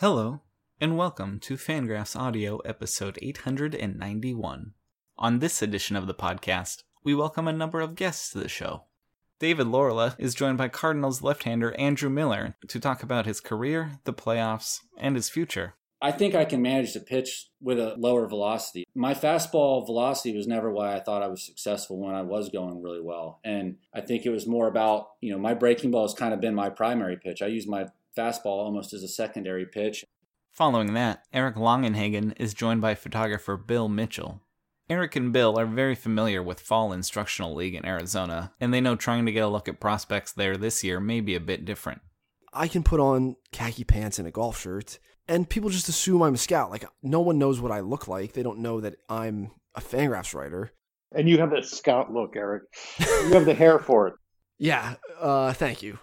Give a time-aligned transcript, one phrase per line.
[0.00, 0.42] Hello,
[0.80, 4.74] and welcome to Fangraphs Audio episode 891.
[5.18, 8.84] On this edition of the podcast, we welcome a number of guests to the show.
[9.40, 13.98] David Laurila is joined by Cardinals left hander Andrew Miller to talk about his career,
[14.04, 15.74] the playoffs, and his future.
[16.00, 18.86] I think I can manage to pitch with a lower velocity.
[18.94, 22.80] My fastball velocity was never why I thought I was successful when I was going
[22.82, 23.40] really well.
[23.42, 26.40] And I think it was more about, you know, my breaking ball has kind of
[26.40, 27.42] been my primary pitch.
[27.42, 30.04] I use my fastball almost as a secondary pitch.
[30.50, 34.40] Following that, Eric Longenhagen is joined by photographer Bill Mitchell.
[34.90, 38.96] Eric and Bill are very familiar with Fall Instructional League in Arizona, and they know
[38.96, 42.00] trying to get a look at prospects there this year may be a bit different.
[42.52, 44.98] I can put on khaki pants and a golf shirt,
[45.28, 46.70] and people just assume I'm a scout.
[46.70, 48.32] Like, no one knows what I look like.
[48.32, 50.72] They don't know that I'm a Fangraphs writer.
[51.12, 52.62] And you have that scout look, Eric.
[52.98, 54.14] You have the hair for it.
[54.60, 56.00] Yeah, uh, thank you.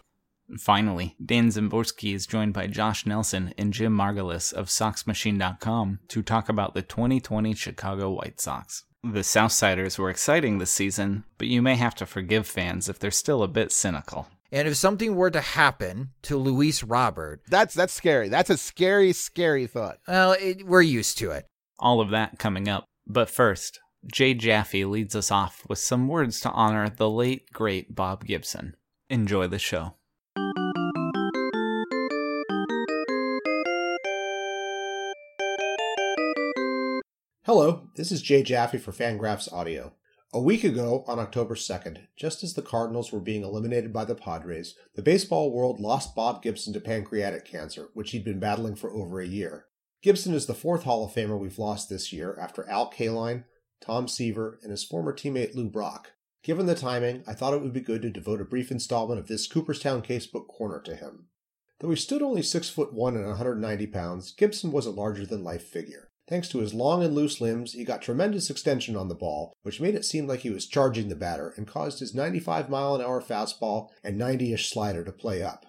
[0.59, 6.49] Finally, Dan Szymborski is joined by Josh Nelson and Jim Margalus of SoxMachine.com to talk
[6.49, 8.83] about the 2020 Chicago White Sox.
[9.03, 13.11] The Southsiders were exciting this season, but you may have to forgive fans if they're
[13.11, 14.27] still a bit cynical.
[14.51, 18.29] And if something were to happen to Luis Robert, That's that's scary.
[18.29, 19.97] That's a scary, scary thought.
[20.07, 21.45] well, it, we're used to it.
[21.79, 22.85] All of that coming up.
[23.05, 23.79] But first,
[24.11, 28.75] Jay Jaffe leads us off with some words to honor the late, great Bob Gibson.
[29.09, 29.95] Enjoy the show.
[37.45, 39.93] Hello, this is Jay Jaffe for Fangraphs Audio.
[40.33, 44.15] A week ago, on October 2nd, just as the Cardinals were being eliminated by the
[44.15, 48.91] Padres, the baseball world lost Bob Gibson to pancreatic cancer, which he'd been battling for
[48.91, 49.67] over a year.
[50.01, 53.43] Gibson is the fourth Hall of Famer we've lost this year after Al Kaline,
[53.79, 56.13] Tom Seaver, and his former teammate Lou Brock.
[56.41, 59.27] Given the timing, I thought it would be good to devote a brief installment of
[59.27, 61.27] this Cooperstown Casebook Corner to him.
[61.79, 65.43] Though he stood only 6 foot 1 and 190 pounds, Gibson was a larger than
[65.43, 66.09] life figure.
[66.27, 69.79] Thanks to his long and loose limbs, he got tremendous extension on the ball, which
[69.79, 73.01] made it seem like he was charging the batter and caused his 95 mile an
[73.01, 75.65] hour fastball and 90 ish slider to play up.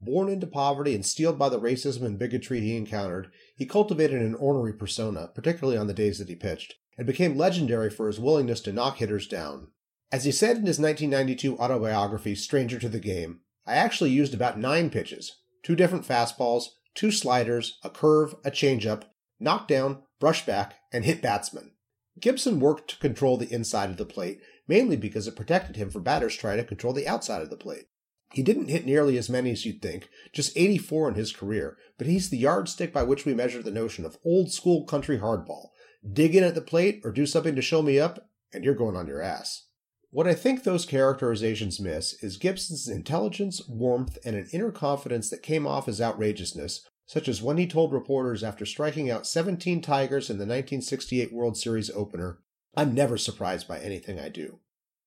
[0.00, 4.34] Born into poverty and steeled by the racism and bigotry he encountered, he cultivated an
[4.34, 8.60] ornery persona, particularly on the days that he pitched, and became legendary for his willingness
[8.62, 9.68] to knock hitters down.
[10.10, 14.58] As he said in his 1992 autobiography, Stranger to the Game, I actually used about
[14.58, 16.64] nine pitches two different fastballs,
[16.94, 19.04] two sliders, a curve, a changeup,
[19.42, 21.72] knockdown, brushback, and hit batsman.
[22.20, 26.02] Gibson worked to control the inside of the plate, mainly because it protected him from
[26.02, 27.86] batters trying to control the outside of the plate.
[28.32, 32.06] He didn't hit nearly as many as you'd think, just 84 in his career, but
[32.06, 35.68] he's the yardstick by which we measure the notion of old school country hardball.
[36.10, 38.96] Dig in at the plate or do something to show me up, and you're going
[38.96, 39.66] on your ass.
[40.10, 45.42] What I think those characterizations miss is Gibson's intelligence, warmth, and an inner confidence that
[45.42, 50.30] came off as outrageousness, such as when he told reporters after striking out 17 Tigers
[50.30, 52.38] in the 1968 World Series opener,
[52.74, 54.60] I'm never surprised by anything I do.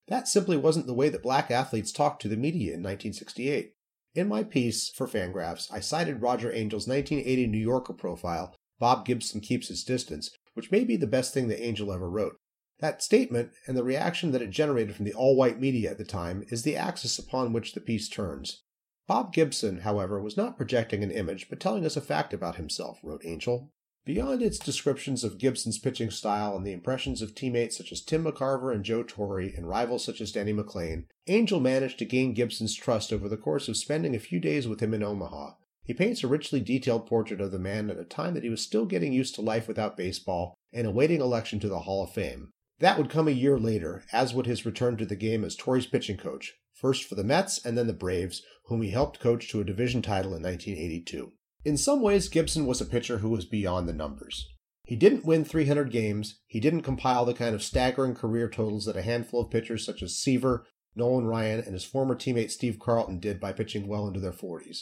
[0.07, 3.73] That simply wasn't the way that black athletes talked to the media in 1968.
[4.13, 9.41] In my piece for Fangraphs, I cited Roger Angell's 1980 New Yorker profile, Bob Gibson
[9.41, 12.37] Keeps His Distance, which may be the best thing that Angell ever wrote.
[12.81, 16.05] That statement and the reaction that it generated from the all white media at the
[16.05, 18.61] time is the axis upon which the piece turns.
[19.07, 22.99] Bob Gibson, however, was not projecting an image, but telling us a fact about himself,
[23.03, 23.69] wrote Angell.
[24.05, 28.23] Beyond its descriptions of Gibson's pitching style and the impressions of teammates such as Tim
[28.23, 32.75] McCarver and Joe Torre and rivals such as Denny McLain, Angell managed to gain Gibson's
[32.75, 35.53] trust over the course of spending a few days with him in Omaha.
[35.83, 38.61] He paints a richly detailed portrait of the man at a time that he was
[38.61, 42.49] still getting used to life without baseball and awaiting election to the Hall of Fame.
[42.79, 45.85] That would come a year later, as would his return to the game as Torre's
[45.85, 49.61] pitching coach, first for the Mets and then the Braves, whom he helped coach to
[49.61, 51.31] a division title in 1982.
[51.63, 54.47] In some ways, Gibson was a pitcher who was beyond the numbers.
[54.83, 58.95] He didn't win 300 games, he didn't compile the kind of staggering career totals that
[58.95, 63.19] a handful of pitchers such as Seaver, Nolan Ryan, and his former teammate Steve Carlton
[63.19, 64.81] did by pitching well into their 40s.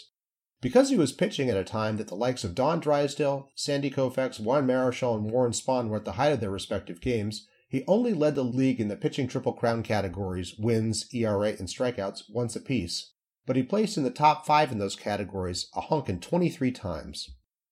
[0.62, 4.40] Because he was pitching at a time that the likes of Don Drysdale, Sandy Koufax,
[4.40, 8.14] Juan Marichal, and Warren Spahn were at the height of their respective games, he only
[8.14, 13.14] led the league in the pitching triple crown categories, wins, ERA, and strikeouts, once apiece,
[13.48, 17.32] but he placed in the top five in those categories a hunkin' 23 times.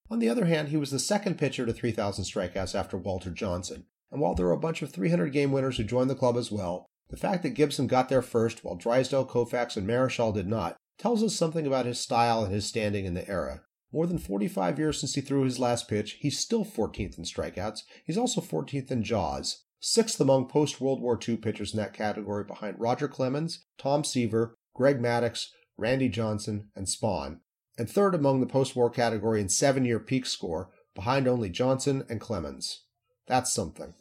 [0.09, 3.85] On the other hand, he was the second pitcher to 3,000 strikeouts after Walter Johnson,
[4.11, 6.51] and while there were a bunch of 300 game winners who joined the club as
[6.51, 10.77] well, the fact that Gibson got there first while Drysdale, Koufax, and Marichal did not
[10.97, 13.61] tells us something about his style and his standing in the era.
[13.93, 17.81] More than 45 years since he threw his last pitch, he's still 14th in strikeouts.
[18.03, 22.43] He's also 14th in JAWS, sixth among post World War II pitchers in that category
[22.43, 25.47] behind Roger Clemens, Tom Seaver, Greg Maddux,
[25.77, 27.39] Randy Johnson, and Spahn,
[27.77, 32.05] and third among the post war category in seven year peak score, behind only Johnson
[32.09, 32.83] and Clemens.
[33.27, 33.95] That's something.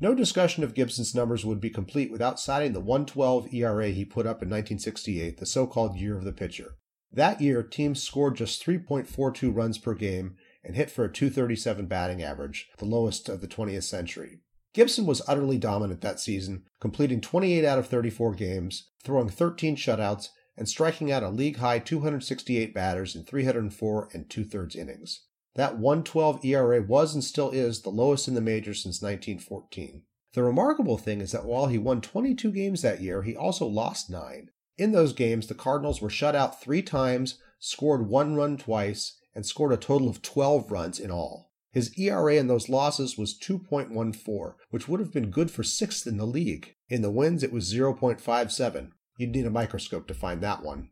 [0.00, 4.26] No discussion of Gibson's numbers would be complete without citing the 112 ERA he put
[4.26, 6.76] up in 1968, the so called year of the pitcher.
[7.12, 12.22] That year, teams scored just 3.42 runs per game and hit for a 237 batting
[12.22, 14.40] average, the lowest of the 20th century.
[14.74, 20.28] Gibson was utterly dominant that season, completing 28 out of 34 games, throwing 13 shutouts,
[20.56, 25.22] and striking out a league high 268 batters in 304 and two thirds innings.
[25.54, 30.02] That 112 ERA was and still is the lowest in the majors since 1914.
[30.32, 34.10] The remarkable thing is that while he won 22 games that year, he also lost
[34.10, 34.50] nine.
[34.76, 39.46] In those games, the Cardinals were shut out three times, scored one run twice, and
[39.46, 41.43] scored a total of 12 runs in all.
[41.74, 46.16] His ERA in those losses was 2.14, which would have been good for sixth in
[46.16, 46.76] the league.
[46.88, 48.90] In the wins, it was 0.57.
[49.18, 50.90] You'd need a microscope to find that one.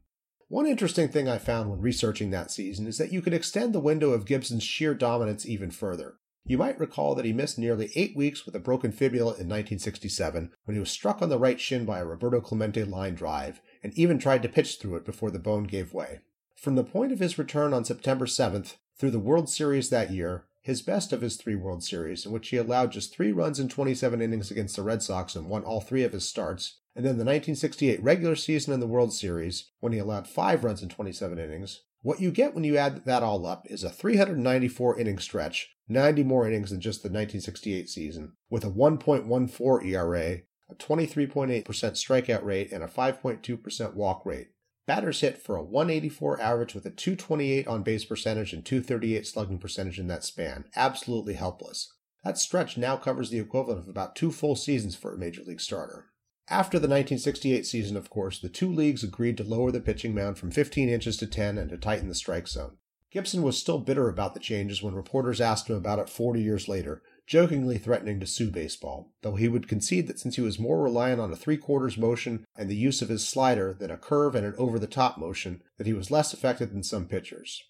[0.48, 3.80] One interesting thing I found when researching that season is that you could extend the
[3.80, 6.16] window of Gibson's sheer dominance even further.
[6.44, 10.50] You might recall that he missed nearly eight weeks with a broken fibula in 1967
[10.64, 13.94] when he was struck on the right shin by a Roberto Clemente line drive and
[13.94, 16.18] even tried to pitch through it before the bone gave way.
[16.56, 20.46] From the point of his return on September 7th through the World Series that year,
[20.62, 23.68] his best of his three World Series, in which he allowed just three runs in
[23.68, 27.18] 27 innings against the Red Sox and won all three of his starts, and then
[27.18, 31.38] the 1968 regular season and the World Series, when he allowed five runs in 27
[31.38, 31.82] innings.
[32.02, 36.24] What you get when you add that all up is a 394 inning stretch, 90
[36.24, 42.72] more innings than just the 1968 season, with a 1.14 ERA, a 23.8% strikeout rate,
[42.72, 44.48] and a 5.2% walk rate.
[44.86, 49.58] Batters hit for a 184 average with a 228 on base percentage and 238 slugging
[49.58, 50.64] percentage in that span.
[50.74, 51.92] Absolutely helpless.
[52.24, 55.60] That stretch now covers the equivalent of about two full seasons for a major league
[55.60, 56.06] starter.
[56.48, 60.38] After the 1968 season, of course, the two leagues agreed to lower the pitching mound
[60.38, 62.76] from 15 inches to 10 and to tighten the strike zone.
[63.12, 66.66] Gibson was still bitter about the changes when reporters asked him about it 40 years
[66.66, 67.02] later,
[67.32, 71.18] jokingly threatening to sue baseball, though he would concede that since he was more reliant
[71.18, 74.44] on a three quarters motion and the use of his slider than a curve and
[74.44, 77.62] an over the top motion, that he was less effective than some pitchers.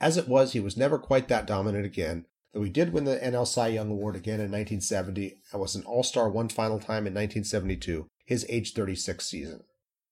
[0.00, 2.24] As it was, he was never quite that dominant again,
[2.54, 5.84] though he did win the NL Cy Young Award again in 1970 and was an
[5.84, 9.60] All Star one final time in 1972, his age 36 season.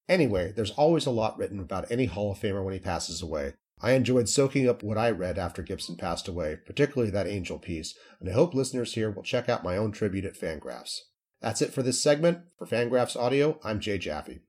[0.07, 3.53] Anyway, there's always a lot written about any Hall of Famer when he passes away,
[3.83, 7.95] I enjoyed soaking up what I read after Gibson passed away, particularly that Angell piece,
[8.19, 10.99] and I hope listeners here will check out my own tribute at Fangraphs.
[11.41, 12.41] That's it for this segment.
[12.59, 14.41] For Fangraphs Audio, I'm Jay Jaffe.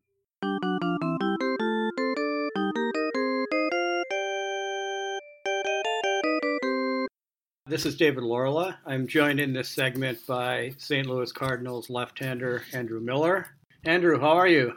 [7.67, 8.77] This is David Laurila.
[8.85, 11.07] I'm joined in this segment by St.
[11.07, 13.47] Louis Cardinals left-hander Andrew Miller.
[13.87, 14.75] Andrew, how are you?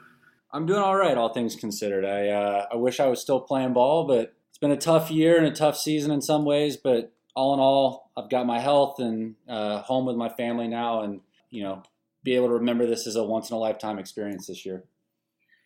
[0.53, 2.05] I'm doing all right, all things considered.
[2.05, 5.35] I uh, I wish I was still playing ball, but it's been a tough year
[5.35, 8.99] and a tough season in some ways, but all in all, I've got my health
[8.99, 11.19] and uh, home with my family now, and
[11.49, 11.83] you know,
[12.23, 14.85] be able to remember this as a once in a lifetime experience this year.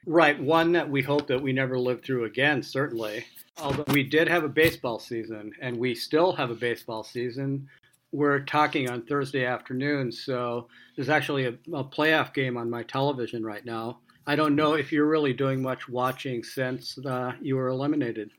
[0.08, 3.28] Right, one that we hope that we never live through again, certainly.
[3.62, 7.70] Although we did have a baseball season, and we still have a baseball season.
[8.12, 13.46] We're talking on Thursday afternoon, so there's actually a, a playoff game on my television
[13.46, 14.00] right now.
[14.26, 18.32] I don't know if you're really doing much watching since uh, you were eliminated.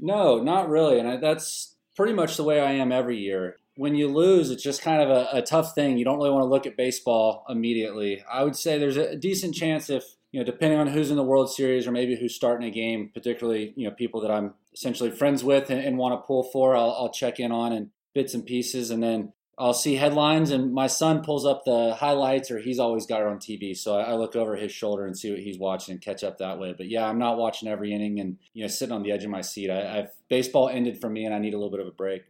[0.00, 0.98] No, not really.
[0.98, 3.56] And I, that's pretty much the way I am every year.
[3.76, 5.96] When you lose, it's just kind of a, a tough thing.
[5.96, 8.22] You don't really want to look at baseball immediately.
[8.30, 11.22] I would say there's a decent chance if, you know, depending on who's in the
[11.22, 15.10] World Series or maybe who's starting a game, particularly, you know, people that I'm essentially
[15.10, 18.34] friends with and, and want to pull for, I'll, I'll check in on and bits
[18.34, 18.90] and pieces.
[18.90, 23.04] And then I'll see headlines, and my son pulls up the highlights, or he's always
[23.04, 23.76] got it on TV.
[23.76, 26.38] So I, I, look over his shoulder and see what he's watching and catch up
[26.38, 26.74] that way.
[26.74, 29.30] But yeah, I'm not watching every inning, and you know, sitting on the edge of
[29.30, 29.70] my seat.
[29.70, 32.22] I, I've baseball ended for me, and I need a little bit of a break.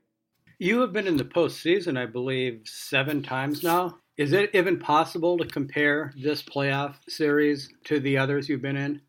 [0.58, 3.98] You have been in the postseason, I believe, seven times now.
[4.16, 9.02] Is it even possible to compare this playoff series to the others you've been in?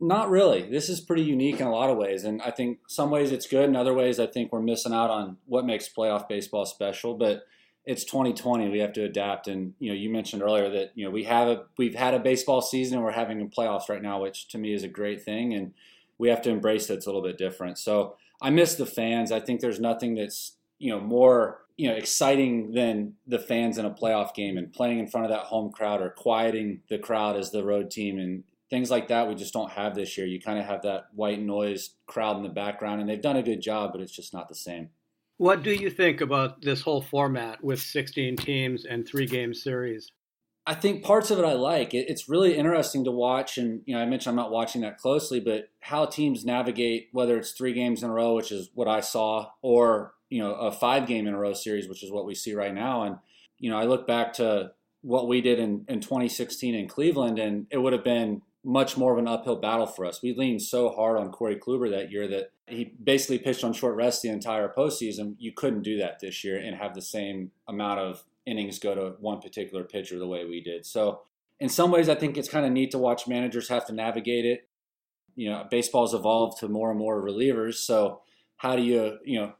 [0.00, 0.62] Not really.
[0.62, 3.46] This is pretty unique in a lot of ways, and I think some ways it's
[3.46, 3.68] good.
[3.68, 7.14] In other ways, I think we're missing out on what makes playoff baseball special.
[7.14, 7.44] But
[7.84, 8.68] it's 2020.
[8.68, 9.48] We have to adapt.
[9.48, 12.18] And you know, you mentioned earlier that you know we have a we've had a
[12.18, 15.54] baseball season and we're having playoffs right now, which to me is a great thing.
[15.54, 15.72] And
[16.18, 17.78] we have to embrace that it's a little bit different.
[17.78, 19.32] So I miss the fans.
[19.32, 23.86] I think there's nothing that's you know more you know exciting than the fans in
[23.86, 27.36] a playoff game and playing in front of that home crowd or quieting the crowd
[27.36, 30.26] as the road team and things like that we just don't have this year.
[30.26, 33.42] You kind of have that white noise crowd in the background and they've done a
[33.42, 34.90] good job, but it's just not the same.
[35.40, 40.12] What do you think about this whole format with 16 teams and three game series?
[40.66, 41.94] I think parts of it I like.
[41.94, 45.40] It's really interesting to watch, and you know, I mentioned I'm not watching that closely,
[45.40, 49.00] but how teams navigate whether it's three games in a row, which is what I
[49.00, 52.34] saw, or you know, a five game in a row series, which is what we
[52.34, 53.04] see right now.
[53.04, 53.16] And
[53.58, 57.66] you know, I look back to what we did in, in 2016 in Cleveland, and
[57.70, 60.22] it would have been much more of an uphill battle for us.
[60.22, 63.96] We leaned so hard on Corey Kluber that year that he basically pitched on short
[63.96, 65.34] rest the entire postseason.
[65.38, 69.16] You couldn't do that this year and have the same amount of innings go to
[69.20, 70.84] one particular pitcher the way we did.
[70.84, 71.22] So,
[71.58, 74.46] in some ways, I think it's kind of neat to watch managers have to navigate
[74.46, 74.66] it.
[75.36, 77.74] You know, baseball's evolved to more and more relievers.
[77.74, 78.20] So,
[78.56, 79.52] how do you, you know,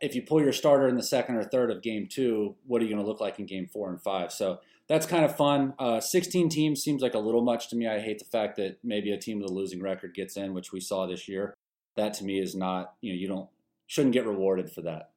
[0.00, 2.84] if you pull your starter in the second or third of game two, what are
[2.84, 4.32] you going to look like in game four and five?
[4.32, 4.58] So,
[4.90, 5.72] that's kind of fun.
[5.78, 7.86] Uh, 16 teams seems like a little much to me.
[7.86, 10.72] I hate the fact that maybe a team with a losing record gets in, which
[10.72, 11.54] we saw this year.
[11.96, 13.48] That to me is not, you know, you don't
[13.86, 15.10] shouldn't get rewarded for that.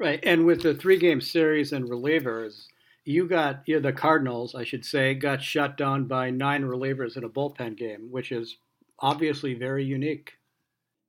[0.00, 2.64] Right, and with the three-game series and relievers,
[3.04, 7.18] you got you know, the Cardinals, I should say, got shut down by nine relievers
[7.18, 8.56] in a bullpen game, which is
[9.00, 10.32] obviously very unique.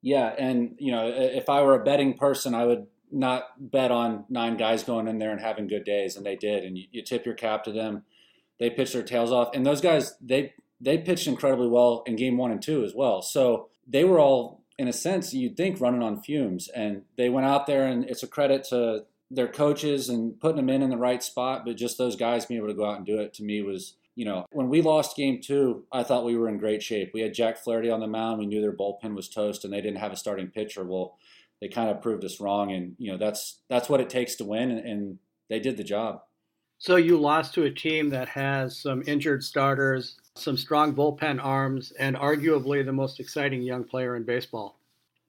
[0.01, 4.25] Yeah, and you know, if I were a betting person, I would not bet on
[4.29, 6.63] nine guys going in there and having good days, and they did.
[6.63, 8.03] And you, you tip your cap to them.
[8.59, 12.37] They pitched their tails off, and those guys they they pitched incredibly well in game
[12.37, 13.21] one and two as well.
[13.21, 17.47] So they were all, in a sense, you'd think running on fumes, and they went
[17.47, 20.97] out there, and it's a credit to their coaches and putting them in in the
[20.97, 21.63] right spot.
[21.65, 23.95] But just those guys being able to go out and do it to me was
[24.15, 27.11] you know, when we lost game two, I thought we were in great shape.
[27.13, 28.39] We had Jack Flaherty on the mound.
[28.39, 30.85] We knew their bullpen was toast and they didn't have a starting pitcher.
[30.85, 31.17] Well,
[31.61, 34.45] they kind of proved us wrong, and you know that's that's what it takes to
[34.45, 35.19] win, and, and
[35.49, 36.21] they did the job.
[36.77, 41.93] So you lost to a team that has some injured starters, some strong bullpen arms,
[41.97, 44.77] and arguably the most exciting young player in baseball.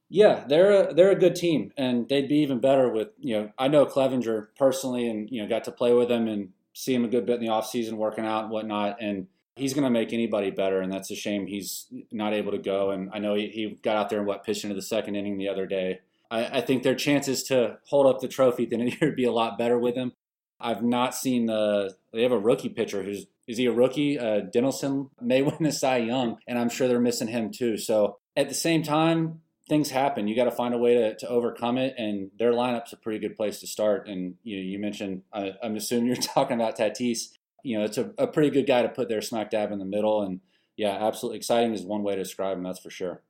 [0.08, 3.50] Yeah, they're a, they're a good team, and they'd be even better with you know
[3.58, 7.04] I know Clevinger personally, and you know got to play with him and see him
[7.04, 9.90] a good bit in the off season, working out and whatnot, and he's going to
[9.90, 12.90] make anybody better, and that's a shame he's not able to go.
[12.90, 15.38] And I know he, he got out there and what pitched into the second inning
[15.38, 19.00] the other day, I, I think their chances to hold up the trophy the it
[19.00, 20.12] would be a lot better with him.
[20.58, 21.94] I've not seen the.
[22.12, 24.18] They have a rookie pitcher who's is he a rookie?
[24.18, 27.78] Uh, Dinelson may win the Cy Young, and I'm sure they're missing him too.
[27.78, 30.28] So at the same time, things happen.
[30.28, 33.18] You got to find a way to, to overcome it, and their lineup's a pretty
[33.18, 34.08] good place to start.
[34.08, 37.28] And you know, you mentioned I, am assuming you're talking about Tatis.
[37.62, 39.84] You know, it's a, a pretty good guy to put there smack dab in the
[39.84, 40.40] middle, and
[40.76, 42.64] yeah, absolutely exciting is one way to describe him.
[42.64, 43.22] That's for sure.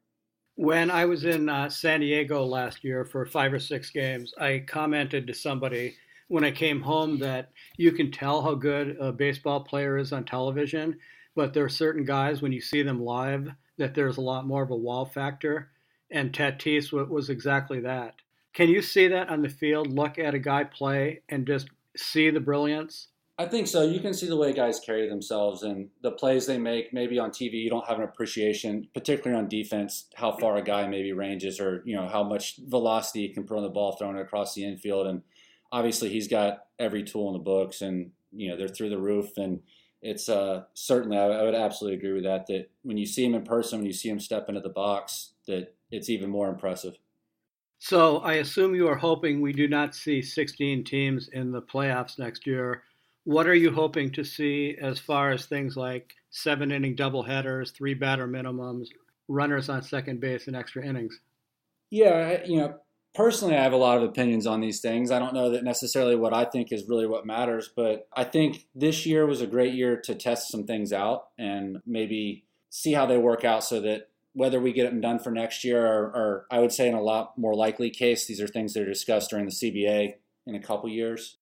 [0.57, 4.65] When I was in uh, San Diego last year for five or six games, I
[4.67, 5.97] commented to somebody
[6.29, 10.25] when I came home that you can tell how good a baseball player is on
[10.25, 10.99] television,
[11.35, 14.63] but there are certain guys when you see them live that there's a lot more
[14.63, 15.73] of a wow factor.
[16.11, 18.15] And Tatis was exactly that.
[18.55, 19.93] Can you see that on the field?
[19.93, 23.09] Look at a guy play and just see the brilliance?
[23.39, 23.83] I think so.
[23.83, 26.95] You can see the way guys carry themselves and the plays they make.
[26.95, 30.87] Maybe on TV, you don't have an appreciation, particularly on defense, how far a guy
[30.87, 34.17] maybe ranges or you know how much velocity he can put on the ball thrown
[34.17, 35.07] across the infield.
[35.07, 35.23] And
[35.71, 39.37] obviously, he's got every tool in the books, and you know they're through the roof.
[39.37, 39.61] And
[40.01, 42.47] it's uh, certainly, I, I would absolutely agree with that.
[42.47, 45.33] That when you see him in person, when you see him step into the box,
[45.47, 46.97] that it's even more impressive.
[47.81, 52.19] So I assume you are hoping we do not see 16 teams in the playoffs
[52.19, 52.83] next year
[53.27, 57.93] what are you hoping to see as far as things like seven inning doubleheaders, three
[57.93, 58.87] batter minimums,
[59.27, 61.19] runners on second base, and extra innings?
[61.91, 62.77] Yeah, you know,
[63.17, 65.11] personally, I have a lot of opinions on these things.
[65.11, 68.69] I don't know that necessarily what I think is really what matters, but I think
[68.77, 73.07] this year was a great year to test some things out and maybe see how
[73.07, 76.47] they work out so that whether we get them done for next year or, or
[76.49, 79.31] I would say in a lot more likely case, these are things that are discussed
[79.31, 80.15] during the CBA
[80.47, 81.39] in a couple years.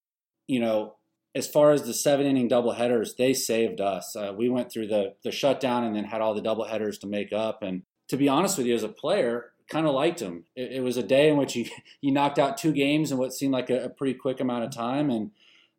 [0.47, 0.95] You know,
[1.35, 4.15] as far as the seven inning double headers, they saved us.
[4.15, 7.07] Uh, we went through the the shutdown and then had all the double headers to
[7.07, 7.63] make up.
[7.63, 10.45] And to be honest with you, as a player, kind of liked them.
[10.55, 11.67] It, it, was a day in which you
[12.01, 14.71] you knocked out two games in what seemed like a, a, pretty quick amount of
[14.71, 15.11] time.
[15.11, 15.31] And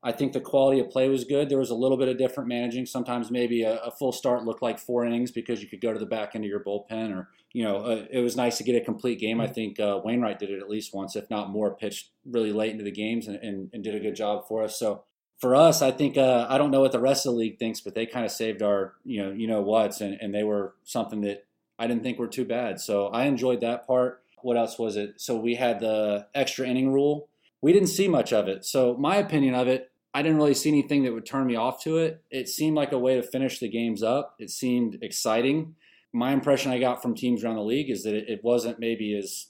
[0.03, 1.49] I think the quality of play was good.
[1.49, 2.85] There was a little bit of different managing.
[2.85, 5.99] Sometimes maybe a, a full start looked like four innings because you could go to
[5.99, 8.75] the back end of your bullpen, or you know, uh, it was nice to get
[8.75, 9.39] a complete game.
[9.39, 12.71] I think uh, Wainwright did it at least once, if not more, pitched really late
[12.71, 14.77] into the games and, and, and did a good job for us.
[14.77, 15.05] So
[15.37, 17.81] for us, I think uh, I don't know what the rest of the league thinks,
[17.81, 20.75] but they kind of saved our you know you know what's and, and they were
[20.83, 21.45] something that
[21.77, 22.79] I didn't think were too bad.
[22.79, 24.23] So I enjoyed that part.
[24.41, 25.15] What else was it?
[25.19, 27.29] So we had the extra inning rule.
[27.61, 28.63] We didn't see much of it.
[28.63, 31.83] So my opinion of it, I didn't really see anything that would turn me off
[31.83, 32.23] to it.
[32.29, 34.35] It seemed like a way to finish the games up.
[34.39, 35.75] It seemed exciting.
[36.13, 39.47] My impression I got from teams around the league is that it wasn't maybe as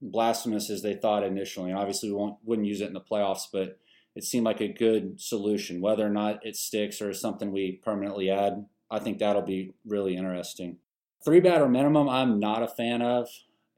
[0.00, 1.70] blasphemous as they thought initially.
[1.70, 3.78] And obviously, we wouldn't use it in the playoffs, but
[4.16, 5.82] it seemed like a good solution.
[5.82, 10.16] Whether or not it sticks or something we permanently add, I think that'll be really
[10.16, 10.78] interesting.
[11.22, 13.28] Three batter minimum, I'm not a fan of.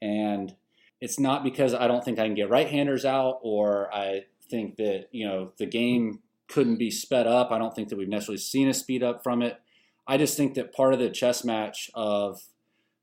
[0.01, 0.55] And
[1.01, 4.77] it's not because I don't think I can get right handers out or I think
[4.77, 7.51] that, you know, the game couldn't be sped up.
[7.51, 9.61] I don't think that we've necessarily seen a speed up from it.
[10.07, 12.41] I just think that part of the chess match of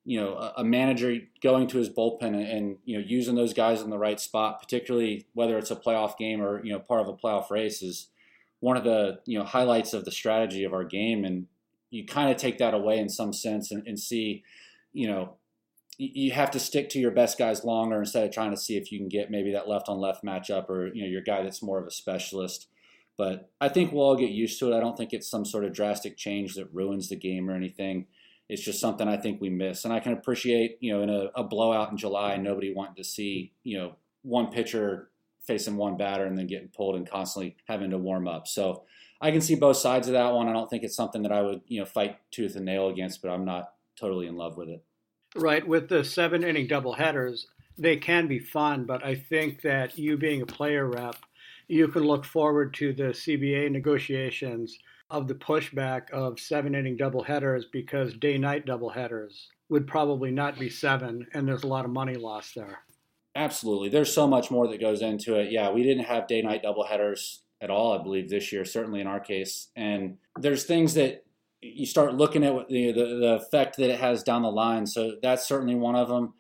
[0.06, 3.54] you know a, a manager going to his bullpen and, and, you know using those
[3.54, 7.02] guys in the right spot, particularly whether it's a playoff game or you know part
[7.02, 8.08] of a playoff race, is
[8.60, 11.26] one of the you know highlights of the strategy of our game.
[11.26, 11.48] And
[11.90, 14.44] you kind of take that away in some sense and, and see,
[14.92, 15.36] you know,
[15.98, 18.92] you have to stick to your best guys longer instead of trying to see if
[18.92, 21.64] you can get maybe that left on left matchup or you know your guy that's
[21.64, 22.68] more of a specialist.
[23.18, 24.76] But I think we'll all get used to it.
[24.76, 28.08] I don't think it's some sort of drastic change that ruins the game or anything.
[28.48, 29.86] It's just something I think we miss.
[29.86, 33.04] And I can appreciate, you know, in a, a blowout in July, nobody wanting to
[33.04, 35.10] see, you know, one pitcher
[35.46, 38.48] facing one batter and then getting pulled and constantly having to warm up.
[38.48, 38.84] So
[39.22, 40.48] I can see both sides of that one.
[40.48, 43.22] I don't think it's something that I would, you know, fight tooth and nail against,
[43.22, 44.84] but I'm not totally in love with it.
[45.36, 45.68] Right.
[45.68, 47.48] With the seven inning double headers,
[47.78, 51.16] they can be fun, but I think that you being a player rep,
[51.68, 54.78] you can look forward to the CBA negotiations
[55.10, 60.70] of the pushback of seven inning doubleheaders because day night doubleheaders would probably not be
[60.70, 62.80] seven, and there's a lot of money lost there.
[63.36, 63.90] Absolutely.
[63.90, 65.52] There's so much more that goes into it.
[65.52, 69.08] Yeah, we didn't have day night doubleheaders at all, I believe, this year, certainly in
[69.08, 69.70] our case.
[69.76, 71.26] And there's things that
[71.62, 74.86] you start looking at the, the, the effect that it has down the line.
[74.86, 76.34] So that's certainly one of them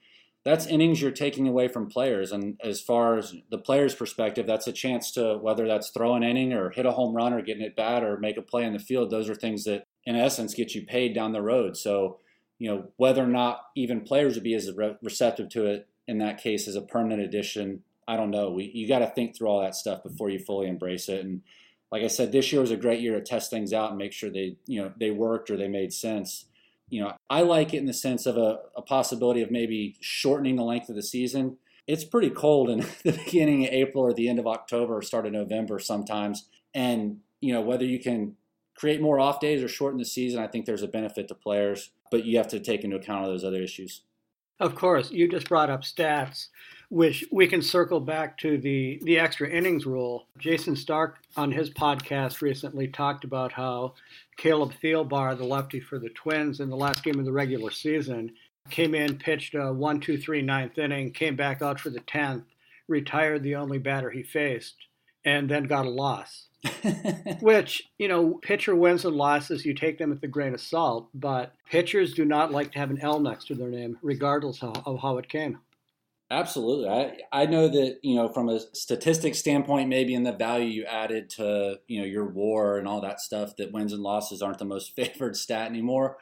[0.45, 2.31] that's innings you're taking away from players.
[2.31, 6.23] And as far as the player's perspective, that's a chance to whether that's throw an
[6.23, 8.73] inning or hit a home run or getting it bad or make a play in
[8.73, 9.09] the field.
[9.09, 11.75] Those are things that, in essence, get you paid down the road.
[11.75, 12.19] So,
[12.59, 16.19] you know, whether or not even players would be as re- receptive to it in
[16.19, 18.51] that case as a permanent addition, I don't know.
[18.51, 21.25] We you got to think through all that stuff before you fully embrace it.
[21.25, 21.41] And
[21.91, 24.13] like I said, this year was a great year to test things out and make
[24.13, 26.45] sure they you know they worked or they made sense
[26.89, 30.55] you know, I like it in the sense of a, a possibility of maybe shortening
[30.55, 31.57] the length of the season.
[31.87, 35.25] It's pretty cold in the beginning of April or the end of October or start
[35.25, 36.47] of November sometimes.
[36.73, 38.35] And, you know, whether you can
[38.75, 41.91] create more off days or shorten the season, I think there's a benefit to players,
[42.11, 44.01] but you have to take into account all those other issues.
[44.59, 46.47] Of course, you just brought up stats,
[46.89, 50.27] which we can circle back to the, the extra innings rule.
[50.37, 53.93] Jayson Stark on his podcast recently talked about how
[54.37, 58.33] Caleb Thielbar, the lefty for the Twins, in the last game of the regular season,
[58.69, 62.43] came in, pitched a one, two, three, ninth inning, came back out for the tenth,
[62.87, 64.75] retired the only batter he faced,
[65.23, 66.47] and then got a loss.
[67.41, 71.09] Which, you know, pitcher wins and losses, you take them with a grain of salt,
[71.13, 74.99] but pitchers do not like to have an L next to their name, regardless of
[74.99, 75.59] how it came.
[76.31, 76.89] Absolutely.
[76.89, 80.85] I, I know that, you know, from a statistic standpoint, maybe in the value you
[80.85, 84.57] added to, you know, your war and all that stuff, that wins and losses aren't
[84.57, 86.17] the most favored stat anymore.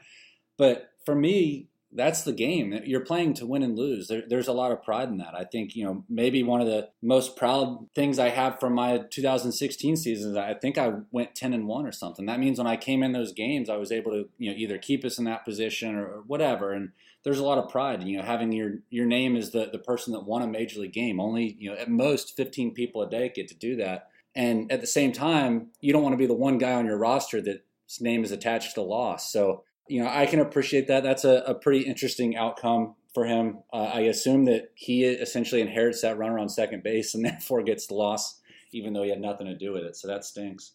[0.57, 2.77] But for me, that's the game.
[2.85, 4.07] You're playing to win and lose.
[4.07, 5.35] There, there's a lot of pride in that.
[5.35, 9.01] I think, you know, maybe one of the most proud things I have from my
[9.09, 12.25] 2016 season I think I went 10 and 1 or something.
[12.25, 14.77] That means when I came in those games, I was able to, you know, either
[14.79, 16.73] keep us in that position or whatever.
[16.73, 16.91] And
[17.23, 20.13] there's a lot of pride, you know, having your your name as the the person
[20.13, 21.19] that won a major league game.
[21.19, 24.09] Only, you know, at most 15 people a day get to do that.
[24.35, 26.97] And at the same time, you don't want to be the one guy on your
[26.97, 29.31] roster that's name is attached to the loss.
[29.31, 31.03] So you know, I can appreciate that.
[31.03, 33.59] That's a, a pretty interesting outcome for him.
[33.71, 37.87] Uh, I assume that he essentially inherits that runner on second base and therefore gets
[37.87, 38.39] the loss,
[38.71, 39.95] even though he had nothing to do with it.
[39.95, 40.71] So that stinks.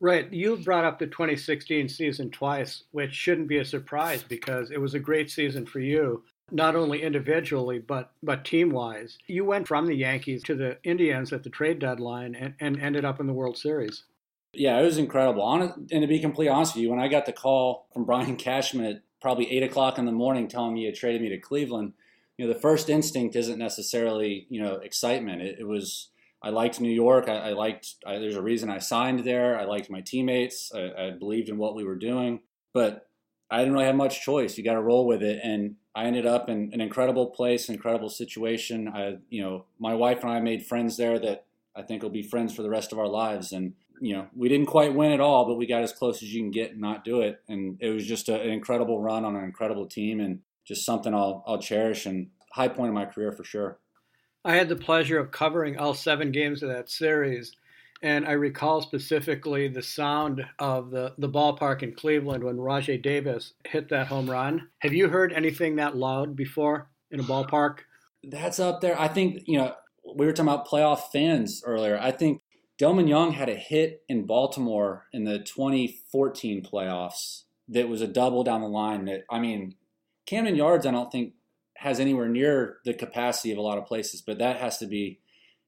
[0.00, 0.32] Right.
[0.32, 4.94] you've brought up the 2016 season twice, which shouldn't be a surprise because it was
[4.94, 9.18] a great season for you, not only individually, but, but team wise.
[9.26, 13.04] You went from the Yankees to the Indians at the trade deadline and, and ended
[13.04, 14.04] up in the World Series.
[14.52, 15.42] Yeah, it was incredible.
[15.42, 18.36] Honest, and to be completely honest with you, when I got the call from Brian
[18.38, 21.38] Cashman at probably eight o'clock in the morning telling me he had traded me to
[21.38, 21.92] Cleveland,
[22.36, 25.42] you know, the first instinct isn't necessarily you know excitement.
[25.42, 26.09] It, it was
[26.42, 27.28] I liked New York.
[27.28, 27.96] I, I liked.
[28.06, 29.58] I, there's a reason I signed there.
[29.58, 30.72] I liked my teammates.
[30.74, 32.40] I, I believed in what we were doing,
[32.72, 33.08] but
[33.50, 34.56] I didn't really have much choice.
[34.56, 38.08] You got to roll with it, and I ended up in an incredible place, incredible
[38.08, 38.88] situation.
[38.88, 42.22] I, you know, my wife and I made friends there that I think will be
[42.22, 43.52] friends for the rest of our lives.
[43.52, 46.32] And you know, we didn't quite win it all, but we got as close as
[46.32, 47.42] you can get and not do it.
[47.48, 51.12] And it was just a, an incredible run on an incredible team and just something
[51.12, 53.78] I'll, I'll cherish and high point of my career for sure.
[54.44, 57.52] I had the pleasure of covering all seven games of that series.
[58.02, 63.52] And I recall specifically the sound of the, the ballpark in Cleveland when Rajai Davis
[63.66, 64.68] hit that home run.
[64.78, 67.80] Have you heard anything that loud before in a ballpark?
[68.24, 68.98] That's up there.
[68.98, 69.74] I think, you know,
[70.14, 71.98] we were talking about playoff fans earlier.
[72.00, 72.40] I think
[72.80, 78.42] Delmon Young had a hit in Baltimore in the 2014 playoffs that was a double
[78.42, 79.04] down the line.
[79.04, 79.74] That I mean,
[80.24, 81.34] Camden Yards, I don't think
[81.80, 85.18] has anywhere near the capacity of a lot of places, but that has to be,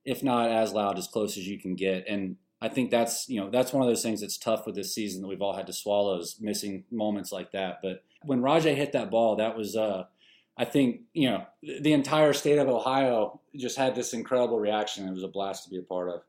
[0.04, 2.04] if not as loud, as close as you can get.
[2.06, 4.94] And I think that's you know that's one of those things that's tough with this
[4.94, 7.78] season that we've all had to swallow is missing moments like that.
[7.82, 10.04] But when Rajai hit that ball, that was uh,
[10.58, 15.08] I think you know the entire state of Ohio just had this incredible reaction.
[15.08, 16.20] It was a blast to be a part of.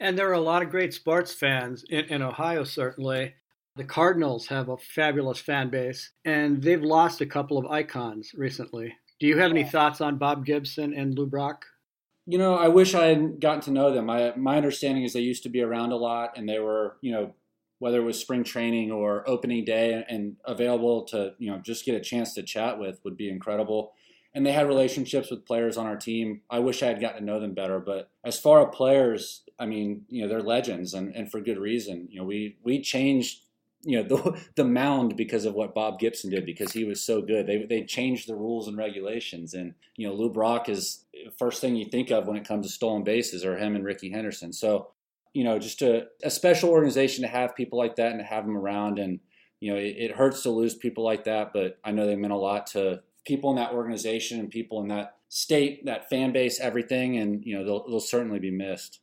[0.00, 3.34] And there are a lot of great sports fans in, in Ohio, certainly.
[3.76, 8.96] The Cardinals have a fabulous fan base, and they've lost a couple of icons recently.
[9.20, 11.66] Do you have any thoughts on Bob Gibson and Lou Brock?
[12.26, 14.06] You know, I wish I had gotten to know them.
[14.06, 17.12] My my understanding is they used to be around a lot, and they were, you
[17.12, 17.34] know,
[17.80, 21.94] whether it was spring training or opening day, and available to, you know, just get
[21.94, 23.92] a chance to chat with would be incredible.
[24.32, 26.42] And they had relationships with players on our team.
[26.48, 27.80] I wish I had gotten to know them better.
[27.80, 31.58] But as far as players, I mean, you know, they're legends, and, and for good
[31.58, 32.08] reason.
[32.10, 33.40] You know, we we changed
[33.82, 37.22] you know the the mound because of what Bob Gibson did because he was so
[37.22, 37.46] good.
[37.46, 41.04] They they changed the rules and regulations, and you know Lou Brock is
[41.38, 44.10] first thing you think of when it comes to stolen bases, or him and Rickey
[44.10, 44.52] Henderson.
[44.52, 44.88] So
[45.32, 48.44] you know just a, a special organization to have people like that and to have
[48.44, 49.20] them around, and
[49.60, 52.32] you know it, it hurts to lose people like that, but I know they meant
[52.32, 56.60] a lot to people in that organization and people in that state, that fan base,
[56.60, 59.00] everything, and you know they'll they'll certainly be missed.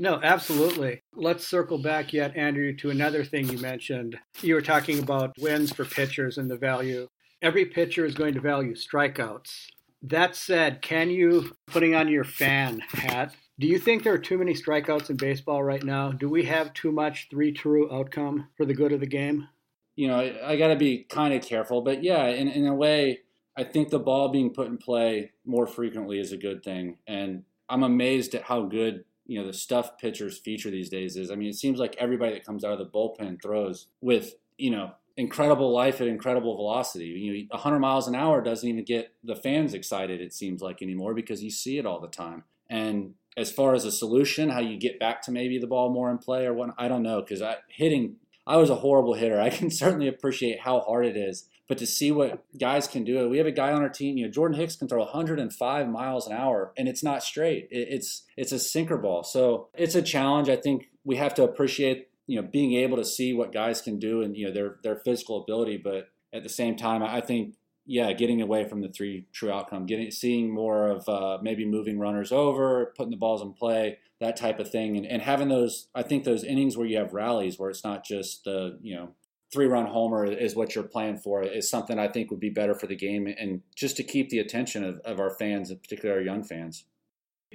[0.00, 1.02] No, absolutely.
[1.12, 4.16] Let's circle back yet, Andrew, to another thing you mentioned.
[4.40, 7.08] You were talking about wins for pitchers and the value.
[7.42, 9.66] Every pitcher is going to value strikeouts.
[10.02, 14.38] That said, can you, putting on your fan hat, do you think there are too
[14.38, 16.12] many strikeouts in baseball right now?
[16.12, 19.48] Do we have too much three true outcome for the good of the game?
[19.96, 22.74] You know, I, I got to be kind of careful, but yeah, in, in a
[22.74, 23.22] way,
[23.56, 26.98] I think the ball being put in play more frequently is a good thing.
[27.08, 31.30] And I'm amazed at how good you know the stuff pitchers feature these days is.
[31.30, 34.70] I mean, it seems like everybody that comes out of the bullpen throws with you
[34.70, 37.06] know incredible life at incredible velocity.
[37.06, 40.20] You know, 100 miles an hour doesn't even get the fans excited.
[40.20, 42.44] It seems like anymore because you see it all the time.
[42.70, 46.10] And as far as a solution, how you get back to maybe the ball more
[46.10, 48.16] in play or what, I don't know because I hitting.
[48.46, 49.40] I was a horrible hitter.
[49.40, 53.28] I can certainly appreciate how hard it is but to see what guys can do,
[53.28, 54.16] we have a guy on our team.
[54.16, 57.68] You know, Jordan Hicks can throw 105 miles an hour, and it's not straight.
[57.70, 59.22] It's it's a sinker ball.
[59.22, 60.48] So it's a challenge.
[60.48, 63.98] I think we have to appreciate you know being able to see what guys can
[63.98, 65.76] do and you know their their physical ability.
[65.76, 67.54] But at the same time, I think
[67.84, 71.98] yeah, getting away from the three true outcome, getting seeing more of uh, maybe moving
[71.98, 75.88] runners over, putting the balls in play, that type of thing, and, and having those.
[75.94, 79.14] I think those innings where you have rallies where it's not just the you know
[79.52, 82.74] three run homer is what you're playing for is something I think would be better
[82.74, 86.24] for the game and just to keep the attention of, of our fans, particularly our
[86.24, 86.84] young fans.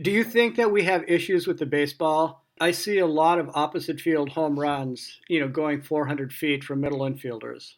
[0.02, 2.46] Do you think that we have issues with the baseball?
[2.60, 6.82] I see a lot of opposite field home runs, you know, going 400 feet from
[6.82, 7.74] middle infielders.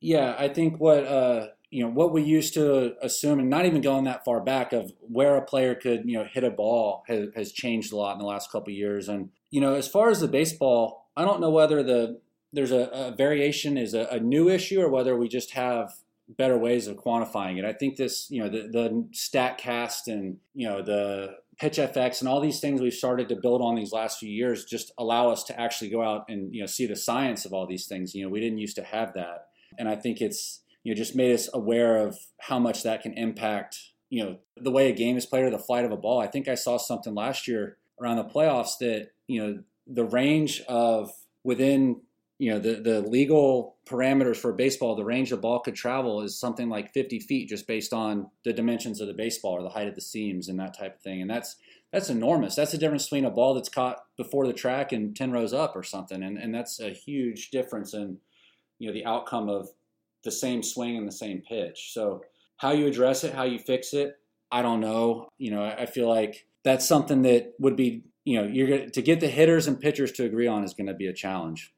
[0.00, 3.80] Yeah, I think what uh, you know what we used to assume, and not even
[3.80, 7.28] going that far back, of where a player could you know hit a ball has,
[7.36, 9.08] has changed a lot in the last couple years.
[9.08, 12.20] And you know, as far as the baseball, I don't know whether the
[12.52, 15.94] there's a, a variation is a, a, new issue or whether we just have
[16.28, 17.64] better ways of quantifying it.
[17.64, 22.40] I think this, you know, the, the StatCast and, you know, the PitchFX and all
[22.40, 25.60] these things we've started to build on these last few years just allow us to
[25.60, 28.14] actually go out and, you know, see the science of all these things.
[28.14, 29.48] You know, we didn't used to have that.
[29.78, 33.14] And I think it's, you know, just made us aware of how much that can
[33.14, 33.78] impact,
[34.10, 36.20] you know, the way a game is played or the flight of a ball.
[36.20, 40.62] I think I saw something last year around the playoffs that, you know, the range
[40.68, 41.10] of
[41.44, 42.00] within
[42.42, 46.36] you know the the legal parameters for baseball, the range the ball could travel is
[46.36, 49.86] something like 50 feet, just based on the dimensions of the baseball or the height
[49.86, 51.22] of the seams and that type of thing.
[51.22, 51.54] And that's
[51.92, 52.56] that's enormous.
[52.56, 55.76] That's the difference between a ball that's caught before the track and 10 rows up
[55.76, 56.20] or something.
[56.20, 58.18] And and that's a huge difference in
[58.80, 59.68] you know the outcome of
[60.24, 61.92] the same swing and the same pitch.
[61.92, 62.22] So
[62.56, 64.18] how you address it, how you fix it,
[64.50, 65.28] I don't know.
[65.38, 69.20] You know, I feel like that's something that would be you know you're to get
[69.20, 71.72] the hitters and pitchers to agree on is going to be a challenge.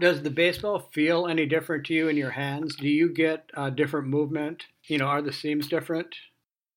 [0.00, 2.76] Does the baseball feel any different to you in your hands?
[2.76, 4.64] Do you get a different movement?
[4.88, 6.14] You know, are the seams different?